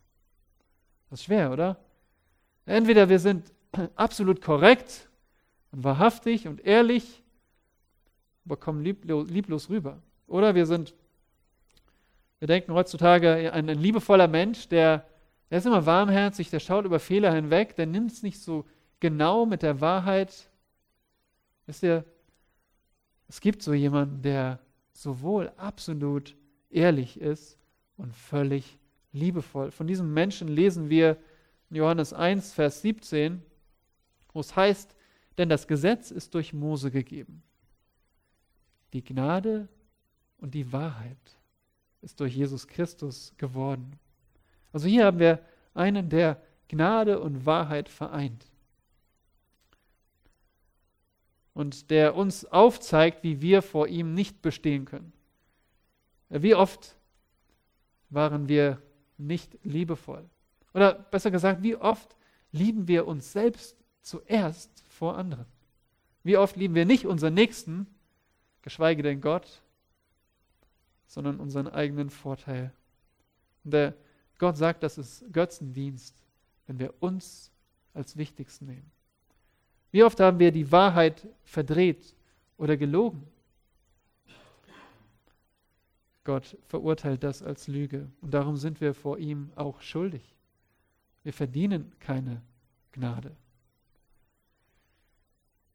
Das 1.07 1.19
ist 1.19 1.25
schwer, 1.25 1.51
oder? 1.51 1.77
Entweder 2.65 3.09
wir 3.09 3.19
sind 3.19 3.53
absolut 3.95 4.41
korrekt 4.41 5.07
und 5.71 5.83
wahrhaftig 5.83 6.47
und 6.47 6.65
ehrlich, 6.65 7.21
aber 8.43 8.57
kommen 8.57 8.83
lieblos, 8.83 9.69
rüber. 9.69 10.01
Oder 10.25 10.55
wir 10.55 10.65
sind, 10.65 10.95
wir 12.39 12.47
denken 12.47 12.73
heutzutage, 12.73 13.53
ein, 13.53 13.69
ein 13.69 13.77
liebevoller 13.77 14.27
Mensch, 14.27 14.67
der, 14.67 15.05
der 15.51 15.59
ist 15.59 15.67
immer 15.67 15.85
warmherzig, 15.85 16.49
der 16.49 16.59
schaut 16.59 16.85
über 16.85 16.99
Fehler 16.99 17.35
hinweg, 17.35 17.75
der 17.75 17.85
nimmt 17.85 18.13
es 18.13 18.23
nicht 18.23 18.41
so 18.41 18.65
genau 18.99 19.45
mit 19.45 19.61
der 19.61 19.79
Wahrheit. 19.79 20.48
Wisst 21.69 21.83
ihr, 21.83 22.03
es 23.27 23.41
gibt 23.41 23.61
so 23.61 23.75
jemanden, 23.75 24.23
der 24.23 24.59
sowohl 24.91 25.49
absolut 25.49 26.35
ehrlich 26.71 27.21
ist 27.21 27.59
und 27.95 28.15
völlig 28.15 28.79
liebevoll. 29.11 29.69
Von 29.69 29.85
diesem 29.85 30.11
Menschen 30.11 30.47
lesen 30.47 30.89
wir 30.89 31.17
in 31.69 31.75
Johannes 31.75 32.11
1, 32.11 32.53
Vers 32.53 32.81
17, 32.81 33.43
wo 34.33 34.39
es 34.39 34.55
heißt, 34.55 34.95
denn 35.37 35.47
das 35.47 35.67
Gesetz 35.67 36.09
ist 36.09 36.33
durch 36.33 36.53
Mose 36.53 36.89
gegeben. 36.89 37.43
Die 38.93 39.03
Gnade 39.03 39.67
und 40.39 40.55
die 40.55 40.73
Wahrheit 40.73 41.37
ist 42.01 42.19
durch 42.19 42.35
Jesus 42.35 42.67
Christus 42.67 43.31
geworden. 43.37 43.99
Also 44.73 44.87
hier 44.87 45.05
haben 45.05 45.19
wir 45.19 45.39
einen, 45.75 46.09
der 46.09 46.41
Gnade 46.67 47.19
und 47.19 47.45
Wahrheit 47.45 47.89
vereint. 47.89 48.48
Und 51.59 51.91
der 51.91 52.15
uns 52.15 52.45
aufzeigt, 52.45 53.21
wie 53.21 53.41
wir 53.41 53.61
vor 53.61 53.89
ihm 53.89 54.13
nicht 54.13 54.41
bestehen 54.41 54.85
können. 54.85 55.11
Wie 56.29 56.55
oft 56.55 56.95
waren 58.09 58.47
wir 58.47 58.81
nicht 59.17 59.59
liebevoll? 59.63 60.23
Oder 60.73 60.93
besser 60.93 61.31
gesagt, 61.31 61.61
wie 61.61 61.75
oft 61.75 62.15
lieben 62.53 62.87
wir 62.87 63.05
uns 63.05 63.33
selbst 63.33 63.75
zuerst 64.01 64.85
vor 64.87 65.17
anderen? 65.17 65.47
Wie 66.23 66.37
oft 66.37 66.55
lieben 66.55 66.75
wir 66.75 66.85
nicht 66.85 67.05
unseren 67.05 67.33
Nächsten, 67.33 67.87
geschweige 68.61 69.03
denn 69.03 69.19
Gott, 69.19 69.61
sondern 71.07 71.41
unseren 71.41 71.67
eigenen 71.67 72.09
Vorteil? 72.09 72.71
Und 73.65 73.71
der 73.71 73.95
Gott 74.37 74.55
sagt, 74.55 74.81
das 74.81 74.97
ist 74.97 75.25
Götzendienst, 75.33 76.23
wenn 76.67 76.79
wir 76.79 76.93
uns 77.01 77.51
als 77.93 78.15
Wichtigsten 78.15 78.67
nehmen. 78.67 78.89
Wie 79.91 80.03
oft 80.03 80.19
haben 80.19 80.39
wir 80.39 80.51
die 80.51 80.71
Wahrheit 80.71 81.27
verdreht 81.43 82.15
oder 82.57 82.77
gelogen? 82.77 83.25
Gott 86.23 86.57
verurteilt 86.67 87.23
das 87.23 87.41
als 87.41 87.67
Lüge 87.67 88.07
und 88.21 88.33
darum 88.33 88.55
sind 88.55 88.81
wir 88.81 88.93
vor 88.93 89.17
ihm 89.17 89.51
auch 89.55 89.81
schuldig. 89.81 90.35
Wir 91.23 91.33
verdienen 91.33 91.91
keine 91.99 92.41
Gnade. 92.91 93.35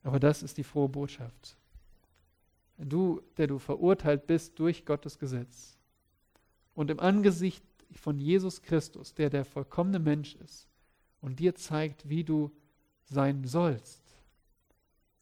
Aber 0.05 0.21
das 0.21 0.43
ist 0.43 0.59
die 0.59 0.65
frohe 0.65 0.89
Botschaft. 0.89 1.57
Du, 2.77 3.23
der 3.37 3.47
du 3.47 3.59
verurteilt 3.59 4.27
bist 4.27 4.59
durch 4.59 4.85
Gottes 4.85 5.19
Gesetz 5.19 5.77
und 6.75 6.91
im 6.91 7.01
Angesicht 7.01 7.65
von 7.93 8.19
Jesus 8.19 8.63
Christus, 8.63 9.15
der 9.15 9.31
der 9.31 9.45
vollkommene 9.45 9.99
Mensch 9.99 10.35
ist 10.37 10.69
und 11.21 11.41
dir 11.41 11.55
zeigt, 11.55 12.09
wie 12.09 12.23
du 12.23 12.53
sein 13.05 13.45
sollst, 13.45 14.04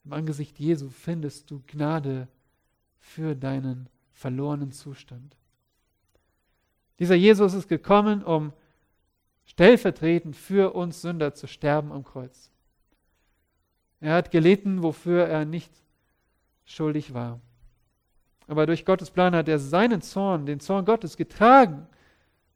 im 0.05 0.12
Angesicht 0.12 0.59
Jesu 0.59 0.88
findest 0.88 1.50
du 1.50 1.62
Gnade 1.66 2.28
für 2.98 3.34
deinen 3.34 3.88
verlorenen 4.12 4.72
Zustand. 4.72 5.36
Dieser 6.98 7.14
Jesus 7.14 7.55
ist 7.55 7.68
gekommen, 7.68 8.22
um 8.22 8.53
stellvertretend 9.44 10.36
für 10.36 10.74
uns 10.74 11.03
Sünder 11.03 11.34
zu 11.34 11.46
sterben 11.46 11.92
am 11.92 12.05
Kreuz. 12.05 12.50
Er 14.00 14.14
hat 14.14 14.30
gelitten, 14.30 14.82
wofür 14.82 15.26
er 15.26 15.44
nicht 15.44 15.72
schuldig 16.64 17.14
war. 17.14 17.40
Aber 18.46 18.66
durch 18.66 18.84
Gottes 18.84 19.11
Plan 19.11 19.34
hat 19.34 19.48
er 19.48 19.59
seinen 19.59 20.03
Zorn, 20.03 20.46
den 20.46 20.61
Zorn 20.61 20.84
Gottes, 20.84 21.16
getragen, 21.16 21.86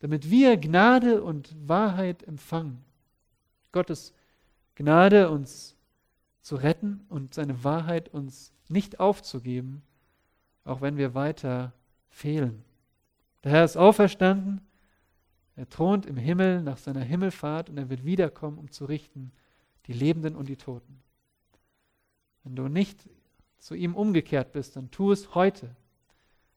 damit 0.00 0.30
wir 0.30 0.56
Gnade 0.56 1.22
und 1.22 1.54
Wahrheit 1.68 2.22
empfangen. 2.24 2.84
Gottes 3.72 4.12
Gnade 4.74 5.30
uns 5.30 5.75
zu 6.46 6.54
retten 6.54 7.04
und 7.08 7.34
seine 7.34 7.64
Wahrheit 7.64 8.08
uns 8.08 8.52
nicht 8.68 9.00
aufzugeben, 9.00 9.82
auch 10.62 10.80
wenn 10.80 10.96
wir 10.96 11.12
weiter 11.12 11.72
fehlen. 12.08 12.64
Der 13.42 13.50
Herr 13.50 13.64
ist 13.64 13.76
auferstanden, 13.76 14.60
er 15.56 15.68
thront 15.68 16.06
im 16.06 16.16
Himmel 16.16 16.62
nach 16.62 16.76
seiner 16.76 17.00
Himmelfahrt 17.00 17.68
und 17.68 17.78
er 17.78 17.90
wird 17.90 18.04
wiederkommen, 18.04 18.58
um 18.58 18.70
zu 18.70 18.84
richten 18.84 19.32
die 19.88 19.92
Lebenden 19.92 20.36
und 20.36 20.48
die 20.48 20.54
Toten. 20.54 21.02
Wenn 22.44 22.54
du 22.54 22.68
nicht 22.68 23.08
zu 23.58 23.74
ihm 23.74 23.96
umgekehrt 23.96 24.52
bist, 24.52 24.76
dann 24.76 24.92
tu 24.92 25.10
es 25.10 25.34
heute. 25.34 25.74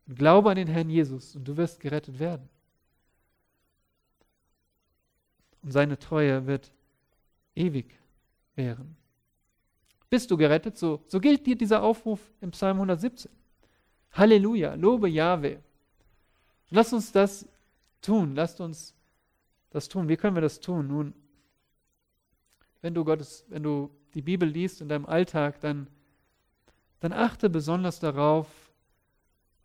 Und 0.06 0.20
glaube 0.20 0.52
an 0.52 0.58
den 0.58 0.68
Herrn 0.68 0.92
Jesus 0.92 1.36
und 1.36 1.48
du 1.48 1.58
wirst 1.58 1.80
gerettet 1.80 2.20
werden. 2.20 2.48
Und 5.64 5.72
seine 5.72 5.98
Treue 5.98 6.46
wird 6.46 6.72
ewig 7.56 7.98
währen. 8.54 8.96
Bist 10.10 10.32
du 10.32 10.38
gerettet? 10.38 10.78
So, 10.78 11.04
so 11.08 11.20
gilt 11.20 11.46
dir 11.46 11.56
dieser 11.56 11.84
Aufruf 11.84 12.20
im 12.42 12.52
Psalm 12.52 12.78
117. 12.78 13.32
Halleluja, 14.12 14.74
lobe 14.74 15.08
Jahwe. 15.08 15.62
Lass 16.70 16.94
uns 16.94 17.12
das 17.12 17.48
tun, 18.02 18.36
lasst 18.36 18.60
uns 18.60 18.96
das 19.70 19.88
tun. 19.88 20.10
Wie 20.10 20.18
können 20.18 20.36
wir 20.36 20.42
das 20.42 20.60
tun? 20.60 20.88
Nun, 20.88 21.14
wenn 22.82 22.94
du 22.94 23.04
Gottes, 23.04 23.46
wenn 23.50 23.64
du 23.64 23.92
die 24.14 24.22
Bibel 24.22 24.50
liest 24.50 24.82
in 24.82 24.90
deinem 24.90 25.06
Alltag, 25.06 25.60
dann, 25.60 25.88
dann 27.00 27.14
achte 27.14 27.50
besonders 27.50 28.00
darauf, 28.00 28.48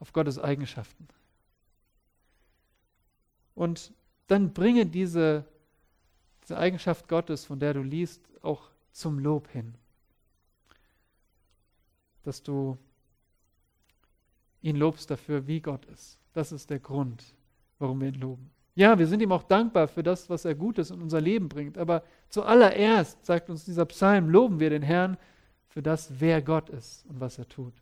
auf 0.01 0.13
Gottes 0.13 0.39
Eigenschaften. 0.39 1.09
Und 3.55 3.95
dann 4.27 4.53
bringe 4.53 4.85
diese, 4.85 5.45
diese 6.43 6.59
Eigenschaft 6.59 7.09
Gottes, 7.09 7.47
von 7.47 7.59
der 7.59 7.73
du 7.73 7.83
liest, 7.83 8.21
auch 8.43 8.71
zum 8.93 9.19
Lob 9.19 9.49
hin. 9.49 9.75
Dass 12.25 12.43
du 12.43 12.77
ihn 14.63 14.77
lobst 14.77 15.11
dafür, 15.11 15.47
wie 15.47 15.61
Gott 15.61 15.85
ist. 15.87 16.19
Das 16.33 16.51
ist 16.51 16.71
der 16.71 16.81
Grund, 16.81 17.35
warum 17.79 18.01
wir 18.01 18.09
ihn 18.09 18.21
loben. 18.21 18.51
Ja, 18.75 18.99
wir 18.99 19.07
sind 19.07 19.23
ihm 19.23 19.31
auch 19.31 19.45
dankbar 19.45 19.87
für 19.87 20.03
das, 20.03 20.29
was 20.29 20.45
er 20.45 20.55
Gutes 20.55 20.91
in 20.91 21.01
unser 21.01 21.21
Leben 21.21 21.49
bringt. 21.49 21.79
Aber 21.79 22.03
zuallererst, 22.29 23.25
sagt 23.25 23.49
uns 23.49 23.65
dieser 23.65 23.85
Psalm, 23.85 24.29
loben 24.29 24.59
wir 24.59 24.71
den 24.71 24.83
Herrn 24.83 25.17
für 25.69 25.83
das, 25.83 26.19
wer 26.19 26.43
Gott 26.43 26.71
ist 26.71 27.07
und 27.07 27.21
was 27.21 27.39
er 27.39 27.49
tut. 27.49 27.75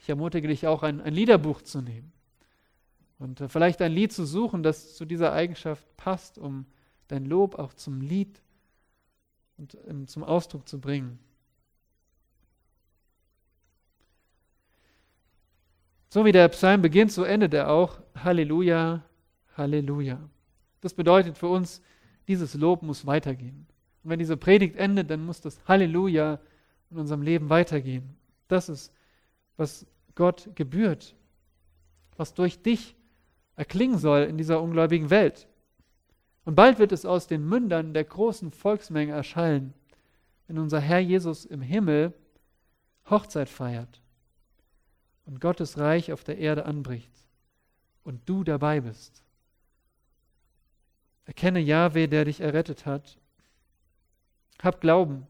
Ich 0.00 0.08
ermutige 0.08 0.48
dich 0.48 0.66
auch, 0.66 0.82
ein, 0.82 1.00
ein 1.00 1.14
Liederbuch 1.14 1.62
zu 1.62 1.80
nehmen 1.80 2.12
und 3.20 3.40
äh, 3.40 3.48
vielleicht 3.48 3.80
ein 3.80 3.92
Lied 3.92 4.12
zu 4.12 4.26
suchen, 4.26 4.64
das 4.64 4.96
zu 4.96 5.04
dieser 5.04 5.32
Eigenschaft 5.32 5.86
passt, 5.96 6.38
um 6.38 6.66
dein 7.06 7.24
Lob 7.24 7.56
auch 7.56 7.72
zum 7.74 8.00
Lied 8.00 8.42
und 9.58 9.78
ähm, 9.86 10.08
zum 10.08 10.24
Ausdruck 10.24 10.68
zu 10.68 10.80
bringen. 10.80 11.20
So 16.12 16.26
wie 16.26 16.32
der 16.32 16.46
Psalm 16.48 16.82
beginnt, 16.82 17.10
so 17.10 17.24
endet 17.24 17.54
er 17.54 17.70
auch. 17.70 17.98
Halleluja, 18.14 19.02
Halleluja. 19.56 20.20
Das 20.82 20.92
bedeutet 20.92 21.38
für 21.38 21.48
uns, 21.48 21.80
dieses 22.28 22.52
Lob 22.52 22.82
muss 22.82 23.06
weitergehen. 23.06 23.66
Und 24.04 24.10
wenn 24.10 24.18
diese 24.18 24.36
Predigt 24.36 24.76
endet, 24.76 25.08
dann 25.08 25.24
muss 25.24 25.40
das 25.40 25.58
Halleluja 25.66 26.38
in 26.90 26.98
unserem 26.98 27.22
Leben 27.22 27.48
weitergehen. 27.48 28.14
Das 28.46 28.68
ist, 28.68 28.92
was 29.56 29.86
Gott 30.14 30.50
gebührt, 30.54 31.16
was 32.18 32.34
durch 32.34 32.60
dich 32.60 32.94
erklingen 33.56 33.96
soll 33.96 34.24
in 34.24 34.36
dieser 34.36 34.60
ungläubigen 34.60 35.08
Welt. 35.08 35.48
Und 36.44 36.56
bald 36.56 36.78
wird 36.78 36.92
es 36.92 37.06
aus 37.06 37.26
den 37.26 37.48
Mündern 37.48 37.94
der 37.94 38.04
großen 38.04 38.50
Volksmenge 38.50 39.12
erschallen, 39.12 39.72
wenn 40.46 40.58
unser 40.58 40.80
Herr 40.80 41.00
Jesus 41.00 41.46
im 41.46 41.62
Himmel 41.62 42.12
Hochzeit 43.08 43.48
feiert 43.48 44.01
und 45.24 45.40
Gottes 45.40 45.78
Reich 45.78 46.12
auf 46.12 46.24
der 46.24 46.38
Erde 46.38 46.66
anbricht 46.66 47.12
und 48.04 48.28
du 48.28 48.44
dabei 48.44 48.80
bist. 48.80 49.22
Erkenne 51.24 51.60
Jahwe, 51.60 52.08
der 52.08 52.24
dich 52.24 52.40
errettet 52.40 52.84
hat. 52.86 53.18
Hab 54.60 54.80
Glauben 54.80 55.26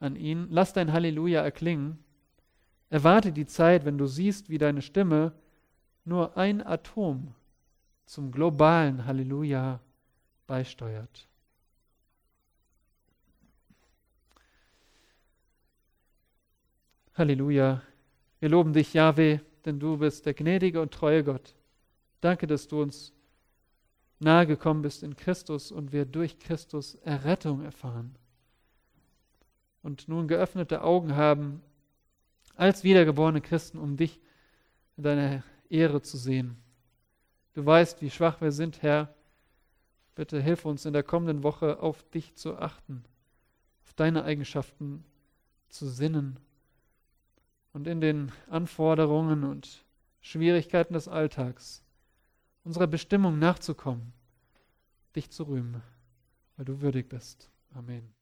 an 0.00 0.16
ihn. 0.16 0.46
Lass 0.50 0.72
dein 0.72 0.92
Halleluja 0.92 1.42
erklingen. 1.42 1.98
Erwarte 2.90 3.32
die 3.32 3.46
Zeit, 3.46 3.84
wenn 3.84 3.98
du 3.98 4.06
siehst, 4.06 4.48
wie 4.48 4.58
deine 4.58 4.82
Stimme 4.82 5.32
nur 6.04 6.36
ein 6.36 6.64
Atom 6.64 7.34
zum 8.06 8.32
globalen 8.32 9.04
Halleluja 9.04 9.80
beisteuert. 10.46 11.28
Halleluja. 17.14 17.82
Wir 18.40 18.48
loben 18.48 18.72
dich, 18.72 18.94
Yahweh, 18.94 19.40
denn 19.64 19.80
du 19.80 19.98
bist 19.98 20.26
der 20.26 20.34
gnädige 20.34 20.80
und 20.80 20.92
treue 20.92 21.24
Gott. 21.24 21.54
Danke, 22.20 22.46
dass 22.46 22.68
du 22.68 22.80
uns 22.80 23.12
nahe 24.20 24.46
gekommen 24.46 24.82
bist 24.82 25.02
in 25.02 25.16
Christus 25.16 25.72
und 25.72 25.92
wir 25.92 26.04
durch 26.04 26.38
Christus 26.38 26.94
Errettung 26.96 27.62
erfahren. 27.62 28.16
Und 29.82 30.08
nun 30.08 30.28
geöffnete 30.28 30.82
Augen 30.82 31.16
haben 31.16 31.62
als 32.56 32.84
wiedergeborene 32.84 33.40
Christen, 33.40 33.78
um 33.78 33.96
dich 33.96 34.20
in 34.96 35.04
deiner 35.04 35.42
Ehre 35.68 36.02
zu 36.02 36.16
sehen. 36.16 36.56
Du 37.54 37.64
weißt, 37.64 38.02
wie 38.02 38.10
schwach 38.10 38.40
wir 38.40 38.52
sind, 38.52 38.82
Herr. 38.82 39.14
Bitte 40.14 40.40
hilf 40.40 40.64
uns 40.64 40.84
in 40.84 40.92
der 40.92 41.04
kommenden 41.04 41.42
Woche 41.44 41.80
auf 41.80 42.02
dich 42.10 42.34
zu 42.34 42.56
achten, 42.56 43.04
auf 43.84 43.94
deine 43.94 44.24
Eigenschaften 44.24 45.04
zu 45.68 45.88
sinnen 45.88 46.40
und 47.78 47.86
in 47.86 48.00
den 48.00 48.32
Anforderungen 48.50 49.44
und 49.44 49.84
Schwierigkeiten 50.20 50.94
des 50.94 51.06
Alltags 51.06 51.84
unserer 52.64 52.88
Bestimmung 52.88 53.38
nachzukommen, 53.38 54.12
dich 55.14 55.30
zu 55.30 55.44
rühmen, 55.44 55.80
weil 56.56 56.64
du 56.64 56.80
würdig 56.80 57.08
bist. 57.08 57.48
Amen. 57.72 58.17